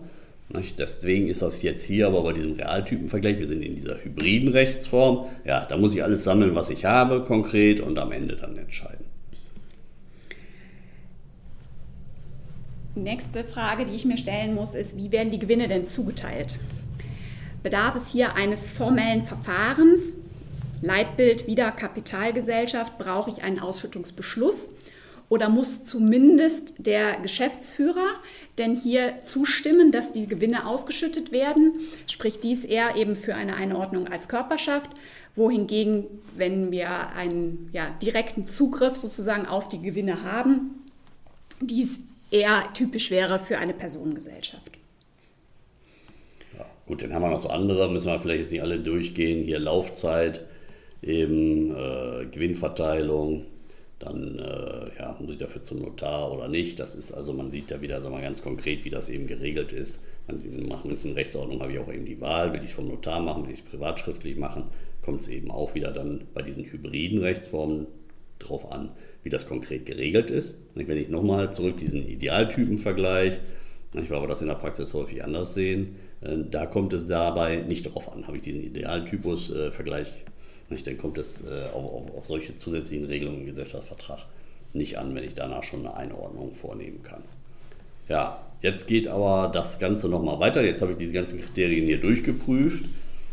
Deswegen 0.77 1.27
ist 1.27 1.41
das 1.41 1.61
jetzt 1.61 1.83
hier 1.83 2.07
aber 2.07 2.23
bei 2.23 2.33
diesem 2.33 2.53
Realtypenvergleich, 2.53 3.39
wir 3.39 3.47
sind 3.47 3.61
in 3.61 3.75
dieser 3.75 4.03
hybriden 4.03 4.49
Rechtsform, 4.49 5.27
ja, 5.45 5.65
da 5.65 5.77
muss 5.77 5.93
ich 5.93 6.03
alles 6.03 6.23
sammeln, 6.23 6.55
was 6.55 6.69
ich 6.69 6.83
habe, 6.83 7.21
konkret 7.23 7.79
und 7.79 7.97
am 7.97 8.11
Ende 8.11 8.35
dann 8.35 8.57
entscheiden. 8.57 9.10
Nächste 12.95 13.43
Frage, 13.43 13.85
die 13.85 13.93
ich 13.93 14.05
mir 14.05 14.17
stellen 14.17 14.53
muss, 14.53 14.75
ist, 14.75 14.97
wie 14.97 15.11
werden 15.11 15.29
die 15.31 15.39
Gewinne 15.39 15.67
denn 15.67 15.85
zugeteilt? 15.85 16.57
bedarf 17.63 17.95
es 17.95 18.11
hier 18.11 18.35
eines 18.35 18.67
formellen 18.67 19.23
Verfahrens. 19.23 20.13
Leitbild 20.81 21.45
wieder 21.45 21.71
Kapitalgesellschaft, 21.71 22.97
brauche 22.97 23.29
ich 23.29 23.43
einen 23.43 23.59
Ausschüttungsbeschluss 23.59 24.71
oder 25.29 25.47
muss 25.47 25.83
zumindest 25.85 26.85
der 26.87 27.19
Geschäftsführer 27.19 28.07
denn 28.57 28.75
hier 28.75 29.21
zustimmen, 29.21 29.91
dass 29.91 30.11
die 30.11 30.27
Gewinne 30.27 30.65
ausgeschüttet 30.65 31.31
werden? 31.31 31.73
Spricht 32.07 32.43
dies 32.43 32.65
eher 32.65 32.95
eben 32.95 33.15
für 33.15 33.35
eine 33.35 33.55
Einordnung 33.55 34.07
als 34.07 34.27
Körperschaft, 34.27 34.89
wohingegen, 35.35 36.05
wenn 36.35 36.71
wir 36.71 37.09
einen 37.15 37.69
ja, 37.73 37.91
direkten 38.01 38.43
Zugriff 38.43 38.95
sozusagen 38.95 39.45
auf 39.45 39.69
die 39.69 39.81
Gewinne 39.81 40.23
haben, 40.23 40.83
dies 41.61 41.99
eher 42.31 42.69
typisch 42.73 43.11
wäre 43.11 43.37
für 43.37 43.57
eine 43.57 43.73
Personengesellschaft. 43.73 44.71
Gut, 46.87 47.03
dann 47.03 47.13
haben 47.13 47.21
wir 47.21 47.29
noch 47.29 47.39
so 47.39 47.49
andere, 47.49 47.89
müssen 47.89 48.07
wir 48.07 48.19
vielleicht 48.19 48.41
jetzt 48.41 48.51
nicht 48.51 48.61
alle 48.61 48.79
durchgehen. 48.79 49.45
Hier 49.45 49.59
Laufzeit, 49.59 50.45
eben 51.01 51.71
äh, 51.71 52.25
Gewinnverteilung, 52.25 53.45
dann 53.97 54.39
äh, 54.39 54.85
ja, 54.99 55.15
muss 55.19 55.31
ich 55.31 55.37
dafür 55.37 55.63
zum 55.63 55.79
Notar 55.79 56.33
oder 56.33 56.47
nicht. 56.47 56.79
Das 56.79 56.95
ist 56.95 57.11
also, 57.11 57.33
man 57.33 57.51
sieht 57.51 57.71
da 57.71 57.81
wieder 57.81 58.01
sag 58.01 58.11
mal, 58.11 58.21
ganz 58.21 58.41
konkret, 58.41 58.83
wie 58.83 58.89
das 58.89 59.09
eben 59.09 59.27
geregelt 59.27 59.71
ist. 59.71 60.01
In 60.27 60.67
manchen 60.67 61.13
Rechtsordnungen 61.13 61.61
habe 61.61 61.71
ich 61.71 61.79
auch 61.79 61.91
eben 61.91 62.05
die 62.05 62.19
Wahl, 62.19 62.51
will 62.51 62.59
ich 62.59 62.71
es 62.71 62.75
vom 62.75 62.87
Notar 62.87 63.21
machen, 63.21 63.45
will 63.45 63.53
ich 63.53 63.59
es 63.59 63.65
privatschriftlich 63.65 64.35
machen, 64.35 64.65
kommt 65.01 65.21
es 65.21 65.27
eben 65.27 65.49
auch 65.51 65.75
wieder 65.75 65.91
dann 65.91 66.27
bei 66.33 66.41
diesen 66.41 66.65
hybriden 66.65 67.19
Rechtsformen 67.19 67.87
drauf 68.39 68.71
an, 68.71 68.89
wie 69.23 69.29
das 69.29 69.47
konkret 69.47 69.85
geregelt 69.85 70.29
ist. 70.29 70.57
Wenn 70.75 70.97
ich 70.97 71.09
nochmal 71.09 71.53
zurück 71.53 71.77
diesen 71.77 72.07
Idealtypenvergleich, 72.07 73.39
ich 73.93 74.11
aber 74.11 74.27
das 74.27 74.41
in 74.41 74.47
der 74.47 74.55
Praxis 74.55 74.93
häufig 74.93 75.23
anders 75.23 75.53
sehen, 75.53 75.95
äh, 76.21 76.37
da 76.49 76.65
kommt 76.65 76.93
es 76.93 77.07
dabei 77.07 77.57
nicht 77.57 77.85
darauf 77.85 78.11
an, 78.11 78.27
habe 78.27 78.37
ich 78.37 78.43
diesen 78.43 78.63
Idealtypus-Vergleich, 78.63 80.11
dann 80.85 80.97
kommt 80.97 81.17
es 81.17 81.43
äh, 81.43 81.65
auf, 81.73 82.15
auf, 82.15 82.25
solche 82.25 82.55
zusätzlichen 82.55 83.05
Regelungen 83.05 83.41
im 83.41 83.45
Gesellschaftsvertrag 83.47 84.25
nicht 84.73 84.97
an, 84.97 85.13
wenn 85.13 85.25
ich 85.25 85.33
danach 85.33 85.63
schon 85.63 85.81
eine 85.81 85.95
Einordnung 85.95 86.53
vornehmen 86.53 87.03
kann. 87.03 87.23
Ja, 88.07 88.41
jetzt 88.61 88.87
geht 88.87 89.09
aber 89.09 89.51
das 89.53 89.79
Ganze 89.79 90.07
nochmal 90.07 90.39
weiter. 90.39 90.63
Jetzt 90.63 90.81
habe 90.81 90.93
ich 90.93 90.97
diese 90.97 91.13
ganzen 91.13 91.41
Kriterien 91.41 91.85
hier 91.85 91.99
durchgeprüft. 91.99 92.85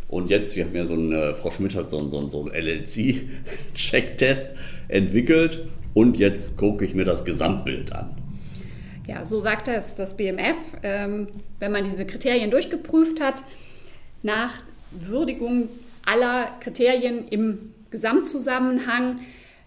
Und 0.08 0.30
jetzt, 0.30 0.56
wir 0.56 0.64
haben 0.64 0.74
ja 0.74 0.86
so 0.86 0.94
einen, 0.94 1.12
äh, 1.12 1.34
Frau 1.34 1.50
Schmidt 1.50 1.74
hat 1.74 1.90
so 1.90 1.98
einen, 1.98 2.10
so 2.10 2.18
einen, 2.18 2.30
so 2.30 2.42
einen 2.42 2.54
LLC-Checktest 2.54 4.54
entwickelt. 4.88 5.64
Und 5.94 6.18
jetzt 6.18 6.56
gucke 6.56 6.84
ich 6.84 6.94
mir 6.94 7.04
das 7.04 7.24
Gesamtbild 7.24 7.92
an. 7.92 8.16
Ja, 9.06 9.24
so 9.24 9.40
sagt 9.40 9.68
es 9.68 9.94
das 9.94 10.16
BMF. 10.16 10.56
Ähm, 10.82 11.28
wenn 11.58 11.72
man 11.72 11.84
diese 11.84 12.04
Kriterien 12.04 12.50
durchgeprüft 12.50 13.20
hat, 13.20 13.42
nach 14.22 14.54
Würdigung 14.90 15.68
aller 16.04 16.48
Kriterien 16.60 17.26
im 17.28 17.72
Gesamtzusammenhang 17.90 19.20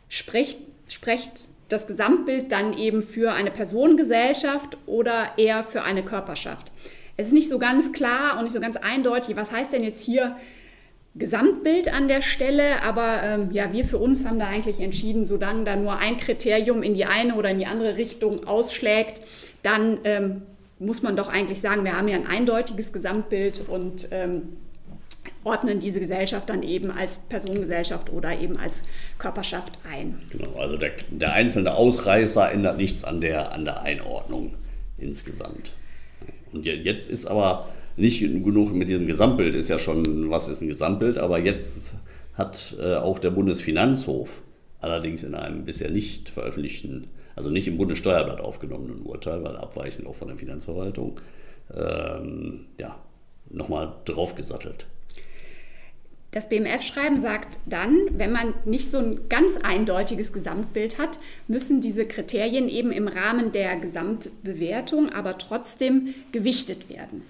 spricht, 0.09 0.59
spricht 0.87 1.47
das 1.69 1.87
Gesamtbild 1.87 2.51
dann 2.51 2.77
eben 2.77 3.01
für 3.01 3.31
eine 3.31 3.49
Personengesellschaft 3.49 4.77
oder 4.85 5.31
eher 5.37 5.63
für 5.63 5.83
eine 5.83 6.03
Körperschaft. 6.03 6.71
Es 7.17 7.27
ist 7.27 7.33
nicht 7.33 7.49
so 7.49 7.59
ganz 7.59 7.91
klar 7.93 8.37
und 8.37 8.43
nicht 8.43 8.53
so 8.53 8.59
ganz 8.59 8.77
eindeutig, 8.77 9.35
was 9.35 9.51
heißt 9.51 9.73
denn 9.73 9.83
jetzt 9.83 10.03
hier 10.03 10.35
Gesamtbild 11.15 11.93
an 11.93 12.07
der 12.07 12.21
Stelle, 12.21 12.81
aber 12.83 13.21
ähm, 13.23 13.51
ja, 13.51 13.73
wir 13.73 13.83
für 13.83 13.97
uns 13.97 14.25
haben 14.25 14.39
da 14.39 14.47
eigentlich 14.47 14.79
entschieden, 14.79 15.25
solange 15.25 15.65
da 15.65 15.75
nur 15.75 15.97
ein 15.97 16.17
Kriterium 16.17 16.83
in 16.83 16.93
die 16.93 17.05
eine 17.05 17.35
oder 17.35 17.49
in 17.49 17.59
die 17.59 17.65
andere 17.65 17.97
Richtung 17.97 18.47
ausschlägt, 18.47 19.21
dann 19.61 19.99
ähm, 20.05 20.43
muss 20.79 21.03
man 21.03 21.15
doch 21.15 21.29
eigentlich 21.29 21.59
sagen, 21.59 21.83
wir 21.83 21.97
haben 21.97 22.07
ja 22.07 22.15
ein 22.15 22.27
eindeutiges 22.27 22.93
Gesamtbild 22.93 23.65
und 23.67 24.07
ähm, 24.11 24.57
ordnen 25.43 25.79
diese 25.79 25.99
Gesellschaft 25.99 26.49
dann 26.49 26.63
eben 26.63 26.91
als 26.91 27.17
Personengesellschaft 27.17 28.11
oder 28.11 28.39
eben 28.39 28.57
als 28.57 28.83
Körperschaft 29.17 29.79
ein. 29.89 30.21
Genau, 30.29 30.57
also 30.59 30.77
der, 30.77 30.91
der 31.09 31.33
einzelne 31.33 31.73
Ausreißer 31.73 32.51
ändert 32.51 32.77
nichts 32.77 33.03
an 33.03 33.21
der, 33.21 33.51
an 33.51 33.65
der 33.65 33.81
Einordnung 33.81 34.53
insgesamt. 34.97 35.73
Und 36.53 36.65
jetzt 36.65 37.09
ist 37.09 37.25
aber 37.25 37.69
nicht 37.97 38.19
genug 38.19 38.73
mit 38.73 38.89
diesem 38.89 39.07
Gesamtbild, 39.07 39.55
ist 39.55 39.69
ja 39.69 39.79
schon, 39.79 40.29
was 40.29 40.47
ist 40.47 40.61
ein 40.61 40.67
Gesamtbild, 40.67 41.17
aber 41.17 41.39
jetzt 41.39 41.93
hat 42.33 42.75
äh, 42.79 42.95
auch 42.95 43.19
der 43.19 43.31
Bundesfinanzhof 43.31 44.41
allerdings 44.79 45.23
in 45.23 45.35
einem 45.35 45.65
bisher 45.65 45.91
nicht 45.91 46.29
veröffentlichten, 46.29 47.07
also 47.35 47.49
nicht 47.49 47.67
im 47.67 47.77
Bundessteuerblatt 47.77 48.41
aufgenommenen 48.41 49.03
Urteil, 49.03 49.43
weil 49.43 49.55
abweichend 49.55 50.07
auch 50.07 50.15
von 50.15 50.29
der 50.29 50.37
Finanzverwaltung, 50.37 51.19
ähm, 51.73 52.65
ja, 52.79 52.97
nochmal 53.49 53.93
draufgesattelt. 54.05 54.87
Das 56.31 56.47
BMF-Schreiben 56.47 57.19
sagt 57.19 57.59
dann, 57.65 57.97
wenn 58.11 58.31
man 58.31 58.53
nicht 58.63 58.89
so 58.89 58.99
ein 58.99 59.27
ganz 59.27 59.57
eindeutiges 59.57 60.31
Gesamtbild 60.31 60.97
hat, 60.97 61.19
müssen 61.49 61.81
diese 61.81 62.05
Kriterien 62.05 62.69
eben 62.69 62.93
im 62.93 63.09
Rahmen 63.09 63.51
der 63.51 63.75
Gesamtbewertung 63.75 65.09
aber 65.09 65.37
trotzdem 65.37 66.13
gewichtet 66.31 66.89
werden. 66.89 67.23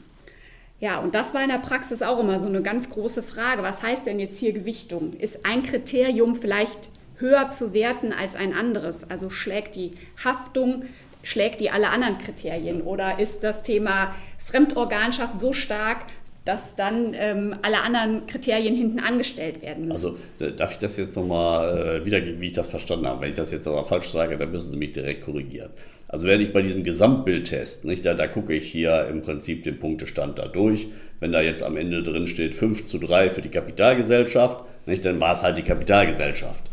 Ja, 0.82 1.00
und 1.00 1.14
das 1.14 1.36
war 1.36 1.44
in 1.44 1.50
der 1.50 1.60
Praxis 1.60 2.02
auch 2.02 2.20
immer 2.20 2.40
so 2.40 2.48
eine 2.48 2.64
ganz 2.64 2.90
große 2.90 3.22
Frage. 3.22 3.62
Was 3.62 3.84
heißt 3.84 4.08
denn 4.08 4.20
jetzt 4.20 4.40
hier 4.40 4.52
Gewichtung? 4.52 5.14
Ist 5.14 5.46
ein 5.46 5.62
Kriterium 5.62 6.36
vielleicht 6.36 6.90
höher 7.18 7.50
zu 7.50 7.74
werten 7.74 8.12
als 8.12 8.36
ein 8.36 8.54
anderes? 8.54 9.08
Also 9.08 9.30
schlägt 9.30 9.76
die 9.76 9.92
Haftung, 10.26 10.86
schlägt 11.22 11.62
die 11.62 11.70
alle 11.70 11.90
anderen 11.90 12.18
Kriterien? 12.18 12.82
Oder 12.82 13.20
ist 13.20 13.44
das 13.44 13.62
Thema 13.62 14.16
Fremdorganschaft 14.40 15.40
so 15.40 15.54
stark, 15.54 16.06
dass 16.46 16.76
dann 16.76 17.14
ähm, 17.14 17.56
alle 17.62 17.82
anderen 17.82 18.26
Kriterien 18.26 18.76
hinten 18.76 19.00
angestellt 19.00 19.62
werden 19.62 19.88
müssen. 19.88 20.18
Also 20.40 20.56
darf 20.56 20.72
ich 20.72 20.80
das 20.80 20.98
jetzt 20.98 21.16
nochmal 21.16 22.00
äh, 22.02 22.06
wiedergeben, 22.06 22.42
wie 22.42 22.48
ich 22.48 22.54
das 22.54 22.68
verstanden 22.68 23.06
habe? 23.06 23.22
Wenn 23.22 23.30
ich 23.30 23.36
das 23.36 23.52
jetzt 23.52 23.68
aber 23.68 23.86
falsch 23.86 24.08
sage, 24.10 24.38
dann 24.38 24.52
müssen 24.52 24.72
Sie 24.72 24.78
mich 24.78 24.94
direkt 24.94 25.24
korrigieren. 25.24 25.70
Also 26.12 26.28
werde 26.28 26.44
ich 26.44 26.52
bei 26.52 26.62
diesem 26.62 26.84
Gesamtbildtest, 26.84 27.86
nicht, 27.86 28.06
da, 28.06 28.14
da 28.14 28.28
gucke 28.28 28.54
ich 28.54 28.70
hier 28.70 29.08
im 29.10 29.22
Prinzip 29.22 29.64
den 29.64 29.80
Punktestand 29.80 30.38
da 30.38 30.48
durch. 30.48 30.88
Wenn 31.22 31.32
da 31.32 31.42
jetzt 31.42 31.64
am 31.64 31.78
Ende 31.78 32.04
drin 32.04 32.28
steht 32.28 32.54
5 32.54 32.84
zu 32.84 32.98
3 32.98 33.30
für 33.30 33.42
die 33.42 33.50
Kapitalgesellschaft, 33.50 34.66
nicht, 34.86 35.06
dann 35.06 35.22
war 35.22 35.34
es 35.34 35.44
halt 35.44 35.58
die 35.58 35.62
Kapitalgesellschaft. 35.62 36.64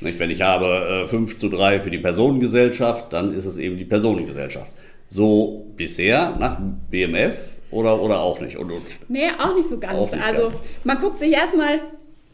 Nicht, 0.00 0.18
wenn 0.18 0.30
ich 0.30 0.40
habe 0.42 1.04
äh, 1.04 1.08
5 1.08 1.36
zu 1.36 1.50
3 1.50 1.80
für 1.80 1.90
die 1.90 1.98
Personengesellschaft, 1.98 3.12
dann 3.12 3.34
ist 3.34 3.44
es 3.44 3.58
eben 3.58 3.76
die 3.76 3.84
Personengesellschaft. 3.84 4.70
So 5.08 5.66
bisher 5.76 6.34
nach 6.38 6.58
BMF 6.90 7.34
oder, 7.70 8.00
oder 8.00 8.20
auch 8.20 8.40
nicht? 8.40 8.56
Und, 8.56 8.72
und 8.72 8.82
nee, 9.08 9.28
auch 9.38 9.54
nicht 9.54 9.68
so 9.68 9.78
ganz. 9.78 10.12
Nicht 10.12 10.24
also 10.24 10.44
ganz. 10.44 10.62
man 10.84 10.98
guckt 10.98 11.18
sich 11.18 11.32
erstmal, 11.32 11.80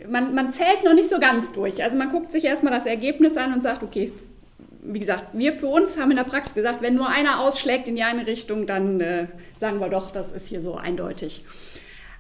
man, 0.09 0.33
man 0.33 0.53
zählt 0.53 0.85
noch 0.85 0.95
nicht 0.95 1.09
so 1.09 1.19
ganz 1.19 1.51
durch. 1.53 1.83
Also 1.83 1.97
man 1.97 2.11
guckt 2.11 2.31
sich 2.31 2.45
erstmal 2.45 2.73
das 2.73 2.87
Ergebnis 2.87 3.37
an 3.37 3.53
und 3.53 3.63
sagt, 3.63 3.83
okay, 3.83 4.13
wie 4.85 5.01
gesagt, 5.01 5.37
wir 5.37 5.53
für 5.53 5.67
uns 5.67 5.99
haben 5.99 6.11
in 6.11 6.17
der 6.17 6.25
Praxis 6.25 6.55
gesagt, 6.55 6.83
wenn 6.83 6.95
nur 6.95 7.09
einer 7.09 7.41
ausschlägt 7.41 7.89
in 7.89 7.97
die 7.97 8.03
eine 8.03 8.27
Richtung, 8.27 8.67
dann 8.67 9.01
äh, 9.01 9.27
sagen 9.59 9.81
wir 9.81 9.89
doch, 9.89 10.11
das 10.11 10.33
ist 10.33 10.49
hier 10.49 10.61
so 10.61 10.77
eindeutig. 10.77 11.45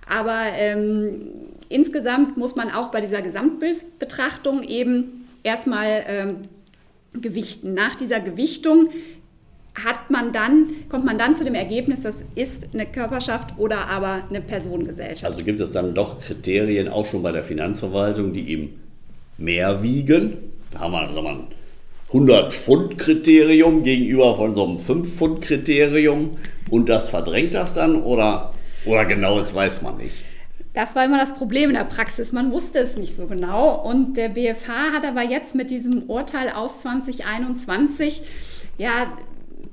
Aber 0.08 0.42
ähm, 0.56 1.30
insgesamt 1.68 2.36
muss 2.36 2.56
man 2.56 2.70
auch 2.70 2.90
bei 2.90 3.00
dieser 3.00 3.22
Gesamtbildbetrachtung 3.22 4.62
eben 4.62 5.28
erstmal 5.42 6.04
ähm, 6.06 6.36
gewichten. 7.14 7.74
Nach 7.74 7.94
dieser 7.94 8.20
Gewichtung 8.20 8.88
hat 9.74 10.10
man 10.10 10.32
dann, 10.32 10.70
kommt 10.88 11.04
man 11.04 11.18
dann 11.18 11.34
zu 11.34 11.44
dem 11.44 11.54
Ergebnis, 11.54 12.02
das 12.02 12.24
ist 12.34 12.74
eine 12.74 12.86
Körperschaft 12.86 13.58
oder 13.58 13.88
aber 13.88 14.24
eine 14.28 14.40
Personengesellschaft. 14.40 15.24
Also 15.24 15.44
gibt 15.44 15.60
es 15.60 15.72
dann 15.72 15.94
doch 15.94 16.20
Kriterien 16.20 16.88
auch 16.88 17.06
schon 17.06 17.22
bei 17.22 17.32
der 17.32 17.42
Finanzverwaltung, 17.42 18.32
die 18.32 18.48
eben 18.50 18.80
mehr 19.36 19.82
wiegen. 19.82 20.38
Da 20.72 20.80
haben 20.80 20.92
wir, 20.92 21.00
also 21.00 21.26
ein 21.26 21.46
100-Pfund-Kriterium 22.14 23.82
gegenüber 23.82 24.36
von 24.36 24.54
so 24.54 24.64
einem 24.64 24.76
5-Pfund-Kriterium 24.76 26.30
und 26.70 26.88
das 26.88 27.08
verdrängt 27.08 27.54
das 27.54 27.74
dann 27.74 28.02
oder, 28.02 28.52
oder 28.86 29.04
genau, 29.04 29.38
das 29.38 29.54
weiß 29.54 29.82
man 29.82 29.96
nicht. 29.96 30.14
Das 30.74 30.96
war 30.96 31.04
immer 31.04 31.18
das 31.18 31.34
Problem 31.34 31.70
in 31.70 31.76
der 31.76 31.84
Praxis. 31.84 32.32
Man 32.32 32.50
wusste 32.50 32.80
es 32.80 32.96
nicht 32.96 33.16
so 33.16 33.26
genau. 33.26 33.80
Und 33.80 34.16
der 34.16 34.28
BFH 34.30 34.92
hat 34.92 35.04
aber 35.04 35.22
jetzt 35.22 35.54
mit 35.54 35.70
diesem 35.70 36.04
Urteil 36.10 36.50
aus 36.50 36.80
2021 36.80 38.22
ja 38.76 39.16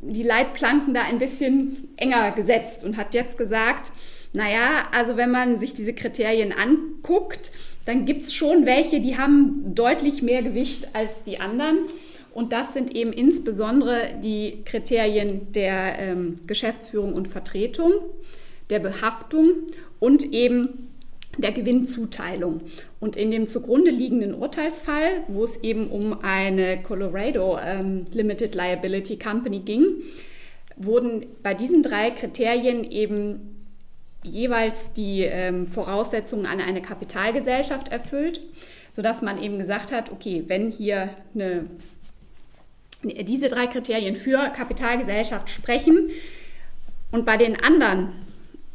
die 0.03 0.24
Leitplanken 0.24 0.93
da 0.93 1.01
ein 1.03 1.19
bisschen 1.19 1.89
enger 1.98 2.31
gesetzt 2.31 2.83
und 2.83 2.98
hat 2.98 3.13
jetzt 3.13 3.38
gesagt, 3.38 3.91
naja, 4.33 4.88
also 4.91 5.17
wenn 5.17 5.31
man 5.31 5.57
sich 5.57 5.74
diese 5.74 5.93
Kriterien 5.93 6.53
anguckt, 6.53 7.51
dann 7.86 8.05
gibt 8.05 8.24
es 8.25 8.33
schon 8.33 8.65
welche, 8.65 9.00
die 9.00 9.17
haben 9.17 9.74
deutlich 9.75 10.21
mehr 10.21 10.43
Gewicht 10.43 10.95
als 10.95 11.24
die 11.24 11.39
anderen. 11.39 11.79
Und 12.34 12.54
das 12.54 12.74
sind 12.74 12.96
eben 12.96 13.12
insbesondere 13.12 14.20
die 14.24 14.64
Kriterien 14.64 15.52
der 15.52 16.00
ähm, 16.00 16.36
Geschäftsführung 16.48 17.14
und 17.14 17.28
Vertretung, 17.28 17.92
der 18.70 18.80
Behaftung 18.80 19.50
und 20.00 20.32
eben 20.32 20.90
der 21.38 21.52
Gewinnzuteilung. 21.52 22.62
Und 23.00 23.16
in 23.16 23.32
dem 23.32 23.48
zugrunde 23.48 23.92
liegenden 23.92 24.34
Urteilsfall, 24.34 25.24
wo 25.28 25.44
es 25.44 25.58
eben 25.64 25.88
um 25.88 26.20
eine 26.22 26.82
Colorado 26.82 27.58
ähm, 27.64 28.06
Limited 28.14 28.56
Liability 28.56 29.18
Company 29.18 29.60
ging, 29.60 29.86
wurden 30.76 31.26
bei 31.44 31.54
diesen 31.54 31.84
drei 31.84 32.12
Kriterien 32.12 32.90
eben 32.90 33.62
jeweils 34.24 34.94
die 34.94 35.24
ähm, 35.24 35.68
Voraussetzungen 35.68 36.46
an 36.46 36.60
eine 36.60 36.82
Kapitalgesellschaft 36.82 37.90
erfüllt, 37.90 38.41
sodass 38.91 39.22
man 39.22 39.41
eben 39.41 39.58
gesagt 39.58 39.91
hat, 39.91 40.12
okay, 40.12 40.44
wenn 40.48 40.70
hier 40.70 41.10
eine, 41.34 41.65
diese 43.04 43.50
drei 43.50 43.68
Kriterien 43.68 44.16
für 44.16 44.52
Kapitalgesellschaft 44.56 45.50
sprechen 45.50 46.10
und 47.12 47.26
bei 47.26 47.38
den 47.38 47.60
anderen 47.60 48.10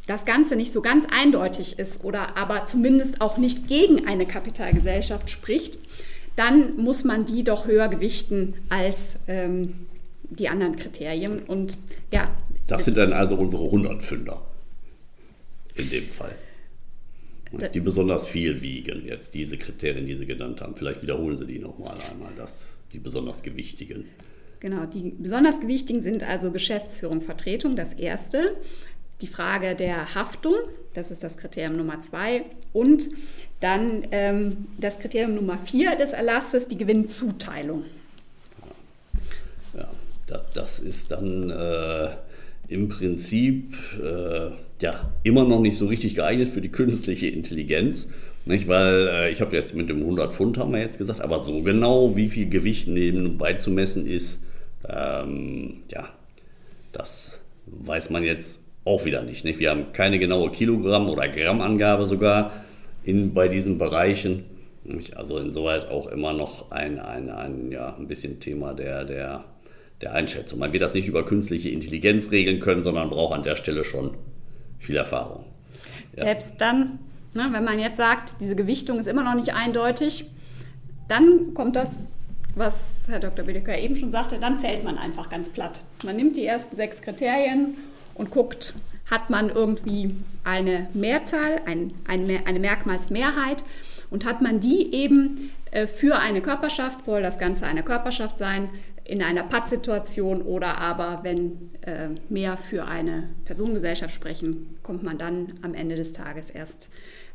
das 0.07 0.25
Ganze 0.25 0.55
nicht 0.55 0.71
so 0.71 0.81
ganz 0.81 1.05
eindeutig 1.11 1.79
ist 1.79 2.03
oder 2.03 2.37
aber 2.37 2.65
zumindest 2.65 3.21
auch 3.21 3.37
nicht 3.37 3.67
gegen 3.67 4.07
eine 4.07 4.25
Kapitalgesellschaft 4.25 5.29
spricht, 5.29 5.77
dann 6.37 6.77
muss 6.77 7.03
man 7.03 7.25
die 7.25 7.43
doch 7.43 7.67
höher 7.67 7.89
gewichten 7.89 8.53
als 8.69 9.17
ähm, 9.27 9.87
die 10.29 10.47
anderen 10.47 10.77
Kriterien. 10.77 11.39
Und 11.39 11.77
ja. 12.11 12.31
Das 12.67 12.85
sind 12.85 12.95
dann 12.97 13.11
also 13.11 13.35
unsere 13.35 13.65
100 13.65 14.01
Fünder 14.01 14.41
in 15.75 15.89
dem 15.89 16.07
Fall. 16.07 16.35
Die 17.73 17.79
besonders 17.79 18.27
viel 18.27 18.61
wiegen, 18.61 19.05
jetzt 19.05 19.33
diese 19.33 19.57
Kriterien, 19.57 20.05
die 20.05 20.15
Sie 20.15 20.25
genannt 20.25 20.61
haben. 20.61 20.75
Vielleicht 20.75 21.01
wiederholen 21.01 21.37
Sie 21.37 21.45
die 21.45 21.59
nochmal 21.59 21.97
einmal, 22.09 22.33
das, 22.35 22.76
die 22.93 22.99
besonders 22.99 23.43
gewichtigen. 23.43 24.05
Genau, 24.59 24.85
die 24.85 25.13
besonders 25.17 25.59
gewichtigen 25.59 26.01
sind 26.01 26.23
also 26.23 26.51
Geschäftsführung, 26.51 27.21
Vertretung, 27.21 27.75
das 27.75 27.93
erste 27.93 28.55
die 29.21 29.27
Frage 29.27 29.75
der 29.75 30.13
Haftung, 30.13 30.53
das 30.93 31.11
ist 31.11 31.23
das 31.23 31.37
Kriterium 31.37 31.77
Nummer 31.77 31.99
zwei, 32.01 32.43
und 32.73 33.09
dann 33.59 34.03
ähm, 34.11 34.67
das 34.79 34.99
Kriterium 34.99 35.35
Nummer 35.35 35.57
vier 35.57 35.95
des 35.95 36.13
Erlasses, 36.13 36.67
die 36.67 36.77
Gewinnzuteilung. 36.77 37.85
Ja, 39.75 39.89
das, 40.27 40.41
das 40.53 40.79
ist 40.79 41.11
dann 41.11 41.49
äh, 41.49 42.09
im 42.67 42.89
Prinzip 42.89 43.75
äh, 43.99 44.51
ja, 44.81 45.11
immer 45.23 45.45
noch 45.45 45.61
nicht 45.61 45.77
so 45.77 45.87
richtig 45.87 46.13
geeignet 46.13 46.49
für 46.49 46.61
die 46.61 46.69
künstliche 46.71 47.27
Intelligenz. 47.27 48.07
Nicht, 48.47 48.67
weil 48.67 49.07
äh, 49.07 49.31
ich 49.31 49.41
habe 49.41 49.55
jetzt 49.55 49.75
mit 49.75 49.89
dem 49.89 50.01
100 50.01 50.33
Pfund 50.33 50.57
haben 50.57 50.73
wir 50.73 50.79
jetzt 50.79 50.97
gesagt, 50.97 51.21
aber 51.21 51.39
so 51.39 51.61
genau 51.61 52.15
wie 52.15 52.29
viel 52.29 52.49
Gewicht 52.49 52.87
neben 52.87 53.37
beizumessen 53.37 54.05
ist, 54.07 54.39
ähm, 54.87 55.83
ja, 55.89 56.09
das 56.91 57.41
weiß 57.65 58.09
man 58.09 58.23
jetzt 58.23 58.63
auch 58.85 59.05
wieder 59.05 59.23
nicht, 59.23 59.43
nicht. 59.43 59.59
Wir 59.59 59.69
haben 59.69 59.91
keine 59.91 60.17
genaue 60.17 60.49
Kilogramm- 60.51 61.09
oder 61.09 61.27
Grammangabe 61.27 62.05
sogar 62.05 62.51
in, 63.03 63.33
bei 63.33 63.47
diesen 63.47 63.77
Bereichen. 63.77 64.45
Nicht? 64.83 65.17
Also 65.17 65.37
insoweit 65.37 65.89
auch 65.89 66.07
immer 66.07 66.31
noch 66.31 66.71
ein, 66.71 66.99
ein, 66.99 67.29
ein, 67.29 67.71
ja, 67.71 67.95
ein 67.97 68.07
bisschen 68.07 68.39
Thema 68.39 68.73
der, 68.73 69.03
der, 69.03 69.43
der 70.01 70.13
Einschätzung. 70.13 70.59
Man 70.59 70.71
wird 70.71 70.83
das 70.83 70.93
nicht 70.93 71.07
über 71.07 71.25
künstliche 71.25 71.69
Intelligenz 71.69 72.31
regeln 72.31 72.61
können, 72.61 72.83
sondern 72.83 73.09
braucht 73.09 73.35
an 73.35 73.43
der 73.43 73.57
Stelle 73.57 73.83
schon 73.83 74.11
viel 74.79 74.95
Erfahrung. 74.95 75.43
Ja. 76.15 76.23
Selbst 76.23 76.55
dann, 76.59 76.99
ne, 77.37 77.47
wenn 77.51 77.63
man 77.63 77.79
jetzt 77.79 77.97
sagt, 77.97 78.41
diese 78.41 78.55
Gewichtung 78.55 78.99
ist 78.99 79.07
immer 79.07 79.23
noch 79.23 79.35
nicht 79.35 79.53
eindeutig, 79.53 80.25
dann 81.07 81.53
kommt 81.53 81.75
das, 81.77 82.07
was 82.55 83.03
Herr 83.07 83.19
Dr. 83.19 83.45
Bedecker 83.45 83.77
eben 83.77 83.95
schon 83.95 84.11
sagte, 84.11 84.39
dann 84.39 84.57
zählt 84.57 84.83
man 84.83 84.97
einfach 84.97 85.29
ganz 85.29 85.49
platt. 85.49 85.83
Man 86.03 86.17
nimmt 86.17 86.35
die 86.35 86.45
ersten 86.45 86.75
sechs 86.75 87.01
Kriterien 87.01 87.75
und 88.15 88.31
guckt, 88.31 88.73
hat 89.09 89.29
man 89.29 89.49
irgendwie 89.49 90.15
eine 90.43 90.89
Mehrzahl, 90.93 91.61
ein, 91.65 91.93
eine, 92.07 92.45
eine 92.45 92.59
Merkmalsmehrheit 92.59 93.63
und 94.09 94.25
hat 94.25 94.41
man 94.41 94.59
die 94.59 94.93
eben 94.93 95.51
äh, 95.71 95.87
für 95.87 96.17
eine 96.17 96.41
Körperschaft, 96.41 97.01
soll 97.01 97.21
das 97.21 97.37
Ganze 97.37 97.65
eine 97.65 97.83
Körperschaft 97.83 98.37
sein, 98.37 98.69
in 99.07 99.23
einer 99.23 99.43
Pattsituation 99.43 100.41
oder 100.41 100.79
aber 100.79 101.19
wenn 101.23 101.71
äh, 101.81 102.09
mehr 102.27 102.57
für 102.57 102.85
eine 102.85 103.29
Personengesellschaft 103.45 104.13
sprechen, 104.13 104.77
kommt 104.83 105.01
man 105.03 105.17
dann 105.17 105.53
am 105.61 105.73
Ende 105.73 105.95
des 105.95 106.11
Tages 106.11 106.49
erst 106.49 106.89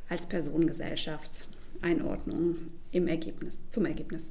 als 0.08 0.26
Personengesellschaftseinordnung 0.26 2.56
im 2.92 3.08
Ergebnis, 3.08 3.58
zum 3.68 3.86
Ergebnis. 3.86 4.30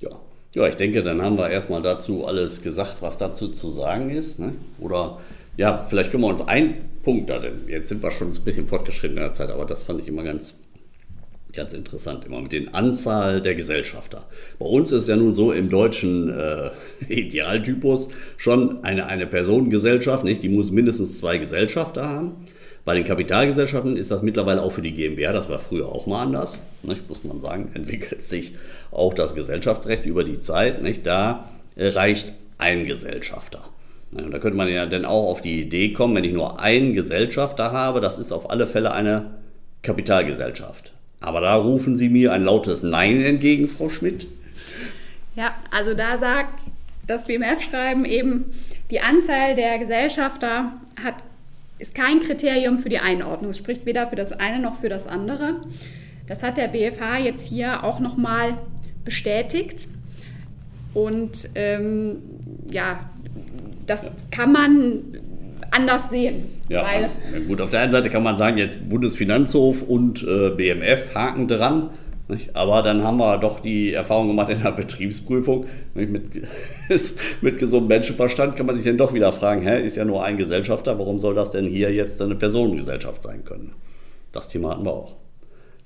Ja. 0.00 0.20
ja, 0.54 0.68
ich 0.68 0.76
denke, 0.76 1.02
dann 1.02 1.22
haben 1.22 1.38
wir 1.38 1.50
erstmal 1.50 1.82
dazu 1.82 2.26
alles 2.26 2.62
gesagt, 2.62 2.98
was 3.00 3.18
dazu 3.18 3.48
zu 3.48 3.70
sagen 3.70 4.10
ist. 4.10 4.38
Ne? 4.38 4.54
Oder 4.78 5.18
ja, 5.56 5.84
vielleicht 5.88 6.10
können 6.10 6.22
wir 6.22 6.28
uns 6.28 6.42
einen 6.42 6.90
Punkt 7.02 7.30
da, 7.30 7.38
denn 7.38 7.68
jetzt 7.68 7.88
sind 7.88 8.02
wir 8.02 8.10
schon 8.10 8.30
ein 8.30 8.44
bisschen 8.44 8.66
fortgeschritten 8.66 9.16
in 9.16 9.22
der 9.22 9.32
Zeit, 9.32 9.50
aber 9.50 9.64
das 9.64 9.82
fand 9.82 10.00
ich 10.00 10.08
immer 10.08 10.22
ganz, 10.22 10.54
ganz 11.52 11.72
interessant, 11.72 12.24
immer 12.24 12.40
mit 12.40 12.52
den 12.52 12.72
Anzahl 12.72 13.42
der 13.42 13.54
Gesellschafter. 13.54 14.26
Bei 14.58 14.66
uns 14.66 14.92
ist 14.92 15.08
ja 15.08 15.16
nun 15.16 15.34
so 15.34 15.52
im 15.52 15.68
deutschen 15.68 16.30
äh, 16.30 16.70
Idealtypus 17.08 18.08
schon 18.36 18.84
eine, 18.84 19.06
eine 19.06 19.26
Personengesellschaft, 19.26 20.24
nicht? 20.24 20.42
die 20.42 20.48
muss 20.48 20.70
mindestens 20.70 21.18
zwei 21.18 21.38
Gesellschafter 21.38 22.08
haben. 22.08 22.46
Bei 22.84 22.94
den 22.94 23.04
Kapitalgesellschaften 23.04 23.96
ist 23.96 24.10
das 24.10 24.22
mittlerweile 24.22 24.62
auch 24.62 24.72
für 24.72 24.82
die 24.82 24.92
GmbH, 24.92 25.32
das 25.32 25.48
war 25.48 25.60
früher 25.60 25.88
auch 25.88 26.06
mal 26.06 26.22
anders, 26.22 26.62
nicht? 26.82 27.08
muss 27.08 27.22
man 27.22 27.38
sagen, 27.38 27.70
entwickelt 27.74 28.22
sich 28.22 28.56
auch 28.90 29.14
das 29.14 29.34
Gesellschaftsrecht 29.34 30.04
über 30.04 30.24
die 30.24 30.40
Zeit. 30.40 30.82
Nicht? 30.82 31.06
Da 31.06 31.48
reicht 31.76 32.32
ein 32.58 32.86
Gesellschafter. 32.86 33.62
Da 34.10 34.38
könnte 34.38 34.56
man 34.56 34.68
ja 34.68 34.84
dann 34.84 35.06
auch 35.06 35.30
auf 35.30 35.40
die 35.40 35.62
Idee 35.62 35.92
kommen, 35.92 36.14
wenn 36.14 36.24
ich 36.24 36.34
nur 36.34 36.60
einen 36.60 36.92
Gesellschafter 36.92 37.72
habe, 37.72 38.00
das 38.00 38.18
ist 38.18 38.30
auf 38.30 38.50
alle 38.50 38.66
Fälle 38.66 38.92
eine 38.92 39.30
Kapitalgesellschaft. 39.82 40.92
Aber 41.20 41.40
da 41.40 41.54
rufen 41.54 41.96
Sie 41.96 42.10
mir 42.10 42.32
ein 42.32 42.44
lautes 42.44 42.82
Nein 42.82 43.22
entgegen, 43.22 43.68
Frau 43.68 43.88
Schmidt. 43.88 44.26
Ja, 45.34 45.54
also 45.70 45.94
da 45.94 46.18
sagt 46.18 46.72
das 47.06 47.24
BMF-Schreiben 47.24 48.04
eben, 48.04 48.52
die 48.90 49.00
Anzahl 49.00 49.54
der 49.54 49.78
Gesellschafter 49.78 50.72
hat 51.02 51.14
ist 51.82 51.96
kein 51.96 52.20
Kriterium 52.20 52.78
für 52.78 52.88
die 52.88 53.00
Einordnung. 53.00 53.50
Es 53.50 53.58
spricht 53.58 53.84
weder 53.86 54.06
für 54.06 54.14
das 54.14 54.30
eine 54.30 54.60
noch 54.60 54.76
für 54.76 54.88
das 54.88 55.08
andere. 55.08 55.56
Das 56.28 56.44
hat 56.44 56.56
der 56.56 56.68
BFH 56.68 57.18
jetzt 57.18 57.48
hier 57.48 57.82
auch 57.82 57.98
nochmal 57.98 58.56
bestätigt. 59.04 59.88
Und 60.94 61.50
ähm, 61.56 62.18
ja, 62.70 63.00
das 63.86 64.14
kann 64.30 64.52
man 64.52 64.98
anders 65.72 66.08
sehen. 66.08 66.44
Ja, 66.68 66.84
weil, 66.84 67.10
gut, 67.48 67.60
auf 67.60 67.70
der 67.70 67.80
einen 67.80 67.90
Seite 67.90 68.10
kann 68.10 68.22
man 68.22 68.38
sagen, 68.38 68.58
jetzt 68.58 68.88
Bundesfinanzhof 68.88 69.82
und 69.82 70.22
äh, 70.22 70.50
BMF 70.50 71.12
haken 71.16 71.48
dran. 71.48 71.90
Aber 72.54 72.82
dann 72.82 73.02
haben 73.02 73.18
wir 73.18 73.36
doch 73.38 73.60
die 73.60 73.92
Erfahrung 73.92 74.28
gemacht 74.28 74.50
in 74.50 74.62
der 74.62 74.70
Betriebsprüfung. 74.72 75.66
Mit, 75.94 76.30
mit 77.42 77.58
gesundem 77.58 77.88
Menschenverstand 77.88 78.56
kann 78.56 78.66
man 78.66 78.76
sich 78.76 78.84
dann 78.84 78.96
doch 78.96 79.12
wieder 79.12 79.32
fragen, 79.32 79.62
hä, 79.62 79.84
ist 79.84 79.96
ja 79.96 80.04
nur 80.04 80.24
ein 80.24 80.36
Gesellschafter, 80.36 80.98
warum 80.98 81.18
soll 81.18 81.34
das 81.34 81.50
denn 81.50 81.66
hier 81.66 81.92
jetzt 81.92 82.22
eine 82.22 82.34
Personengesellschaft 82.34 83.22
sein 83.22 83.44
können? 83.44 83.72
Das 84.30 84.48
Thema 84.48 84.70
hatten 84.70 84.86
wir 84.86 84.92
auch. 84.92 85.16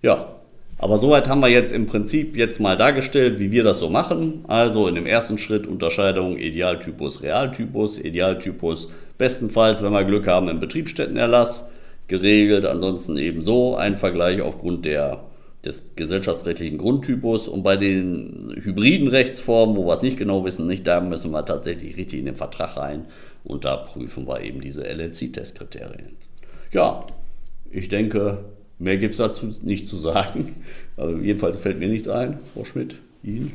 Ja, 0.03 0.37
aber 0.79 0.99
soweit 0.99 1.29
haben 1.29 1.41
wir 1.41 1.49
jetzt 1.49 1.73
im 1.73 1.87
Prinzip 1.87 2.37
jetzt 2.37 2.61
mal 2.61 2.77
dargestellt, 2.77 3.39
wie 3.39 3.51
wir 3.51 3.63
das 3.63 3.79
so 3.79 3.89
machen. 3.89 4.45
Also 4.47 4.89
in 4.89 4.95
dem 4.95 5.07
ersten 5.07 5.39
Schritt 5.39 5.67
Unterscheidung 5.67 6.37
Idealtypus, 6.37 7.23
Realtypus. 7.23 7.99
Idealtypus 7.99 8.91
bestenfalls, 9.17 9.83
wenn 9.83 9.93
wir 9.93 10.05
Glück 10.05 10.27
haben, 10.27 10.49
im 10.49 10.61
Betriebsstättenerlass 10.61 11.67
geregelt. 12.09 12.67
Ansonsten 12.67 13.17
ebenso 13.17 13.77
ein 13.77 13.97
Vergleich 13.97 14.43
aufgrund 14.43 14.85
der, 14.85 15.21
des 15.67 15.95
gesellschaftsrechtlichen 15.97 16.79
Grundtypus. 16.79 17.49
Und 17.49 17.63
bei 17.63 17.77
den 17.77 18.55
hybriden 18.57 19.09
Rechtsformen, 19.09 19.77
wo 19.77 19.87
wir 19.87 19.93
es 19.95 20.03
nicht 20.03 20.17
genau 20.17 20.45
wissen, 20.45 20.67
nicht, 20.67 20.87
da 20.87 21.01
müssen 21.01 21.33
wir 21.33 21.45
tatsächlich 21.45 21.97
richtig 21.97 22.21
in 22.21 22.27
den 22.27 22.35
Vertrag 22.37 22.77
rein. 22.77 23.05
Und 23.45 23.65
da 23.65 23.77
prüfen 23.77 24.27
wir 24.27 24.41
eben 24.41 24.61
diese 24.61 24.85
LLC-Testkriterien. 24.85 26.17
Ja, 26.73 27.07
ich 27.71 27.89
denke, 27.89 28.45
Mehr 28.79 28.99
gibt 28.99 29.13
es 29.13 29.19
dazu 29.19 29.55
nicht 29.63 29.89
zu 29.89 29.97
sagen. 29.97 30.57
Also 30.97 31.19
jedenfalls 31.19 31.59
fällt 31.59 31.79
mir 31.79 31.89
nichts 31.89 32.09
ein. 32.09 32.39
Frau 32.55 32.65
Schmidt, 32.65 32.97
Ihnen? 33.23 33.53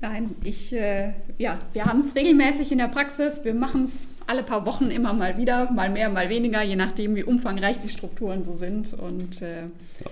Nein, 0.00 0.30
ich, 0.42 0.72
äh, 0.72 1.12
ja, 1.38 1.58
wir 1.72 1.84
haben 1.84 1.98
es 1.98 2.14
regelmäßig 2.14 2.70
in 2.72 2.78
der 2.78 2.88
Praxis. 2.88 3.44
Wir 3.44 3.54
machen 3.54 3.84
es 3.84 4.06
alle 4.26 4.42
paar 4.42 4.66
Wochen 4.66 4.90
immer 4.90 5.12
mal 5.14 5.36
wieder, 5.38 5.70
mal 5.70 5.88
mehr, 5.88 6.10
mal 6.10 6.28
weniger, 6.28 6.62
je 6.62 6.76
nachdem, 6.76 7.14
wie 7.14 7.24
umfangreich 7.24 7.78
die 7.78 7.88
Strukturen 7.88 8.44
so 8.44 8.54
sind. 8.54 8.92
Und 8.94 9.40
äh, 9.40 9.62
ja. 9.62 10.10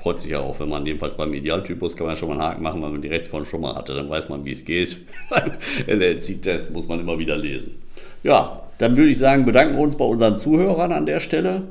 Freut 0.00 0.18
sich 0.18 0.30
ja 0.30 0.40
auch, 0.40 0.58
wenn 0.60 0.68
man 0.68 0.86
jedenfalls 0.86 1.16
beim 1.16 1.32
Idealtypus 1.34 1.96
kann 1.96 2.06
man 2.06 2.16
schon 2.16 2.28
mal 2.28 2.34
einen 2.34 2.42
Haken 2.42 2.62
machen, 2.62 2.82
wenn 2.82 2.92
man 2.92 3.02
die 3.02 3.08
Rechtsform 3.08 3.44
schon 3.44 3.60
mal 3.60 3.74
hatte, 3.74 3.94
dann 3.94 4.08
weiß 4.08 4.28
man, 4.28 4.44
wie 4.44 4.52
es 4.52 4.64
geht. 4.64 4.98
Beim 5.30 5.52
LLC-Test 5.86 6.72
muss 6.72 6.88
man 6.88 7.00
immer 7.00 7.18
wieder 7.18 7.36
lesen. 7.36 7.74
Ja, 8.22 8.62
dann 8.78 8.96
würde 8.96 9.10
ich 9.10 9.18
sagen, 9.18 9.44
bedanken 9.44 9.76
wir 9.76 9.82
uns 9.82 9.96
bei 9.96 10.04
unseren 10.04 10.36
Zuhörern 10.36 10.92
an 10.92 11.06
der 11.06 11.20
Stelle. 11.20 11.62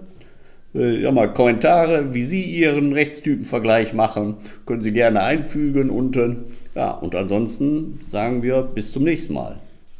Äh, 0.75 1.01
ja, 1.01 1.11
mal 1.11 1.33
Kommentare, 1.33 2.13
wie 2.13 2.23
Sie 2.23 2.43
Ihren 2.43 2.93
Rechtstypenvergleich 2.93 3.93
machen, 3.93 4.37
können 4.65 4.81
Sie 4.81 4.91
gerne 4.91 5.21
einfügen 5.21 5.89
unten. 5.89 6.45
Ja, 6.75 6.91
und 6.91 7.15
ansonsten 7.15 7.99
sagen 8.07 8.43
wir 8.43 8.61
bis 8.61 8.91
zum 8.91 9.03
nächsten 9.03 9.33
Mal. 9.33 9.57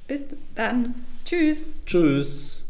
Bis 0.08 0.26
dann. 0.56 0.96
Tschüss. 1.26 1.68
Tschüss. 1.86 2.69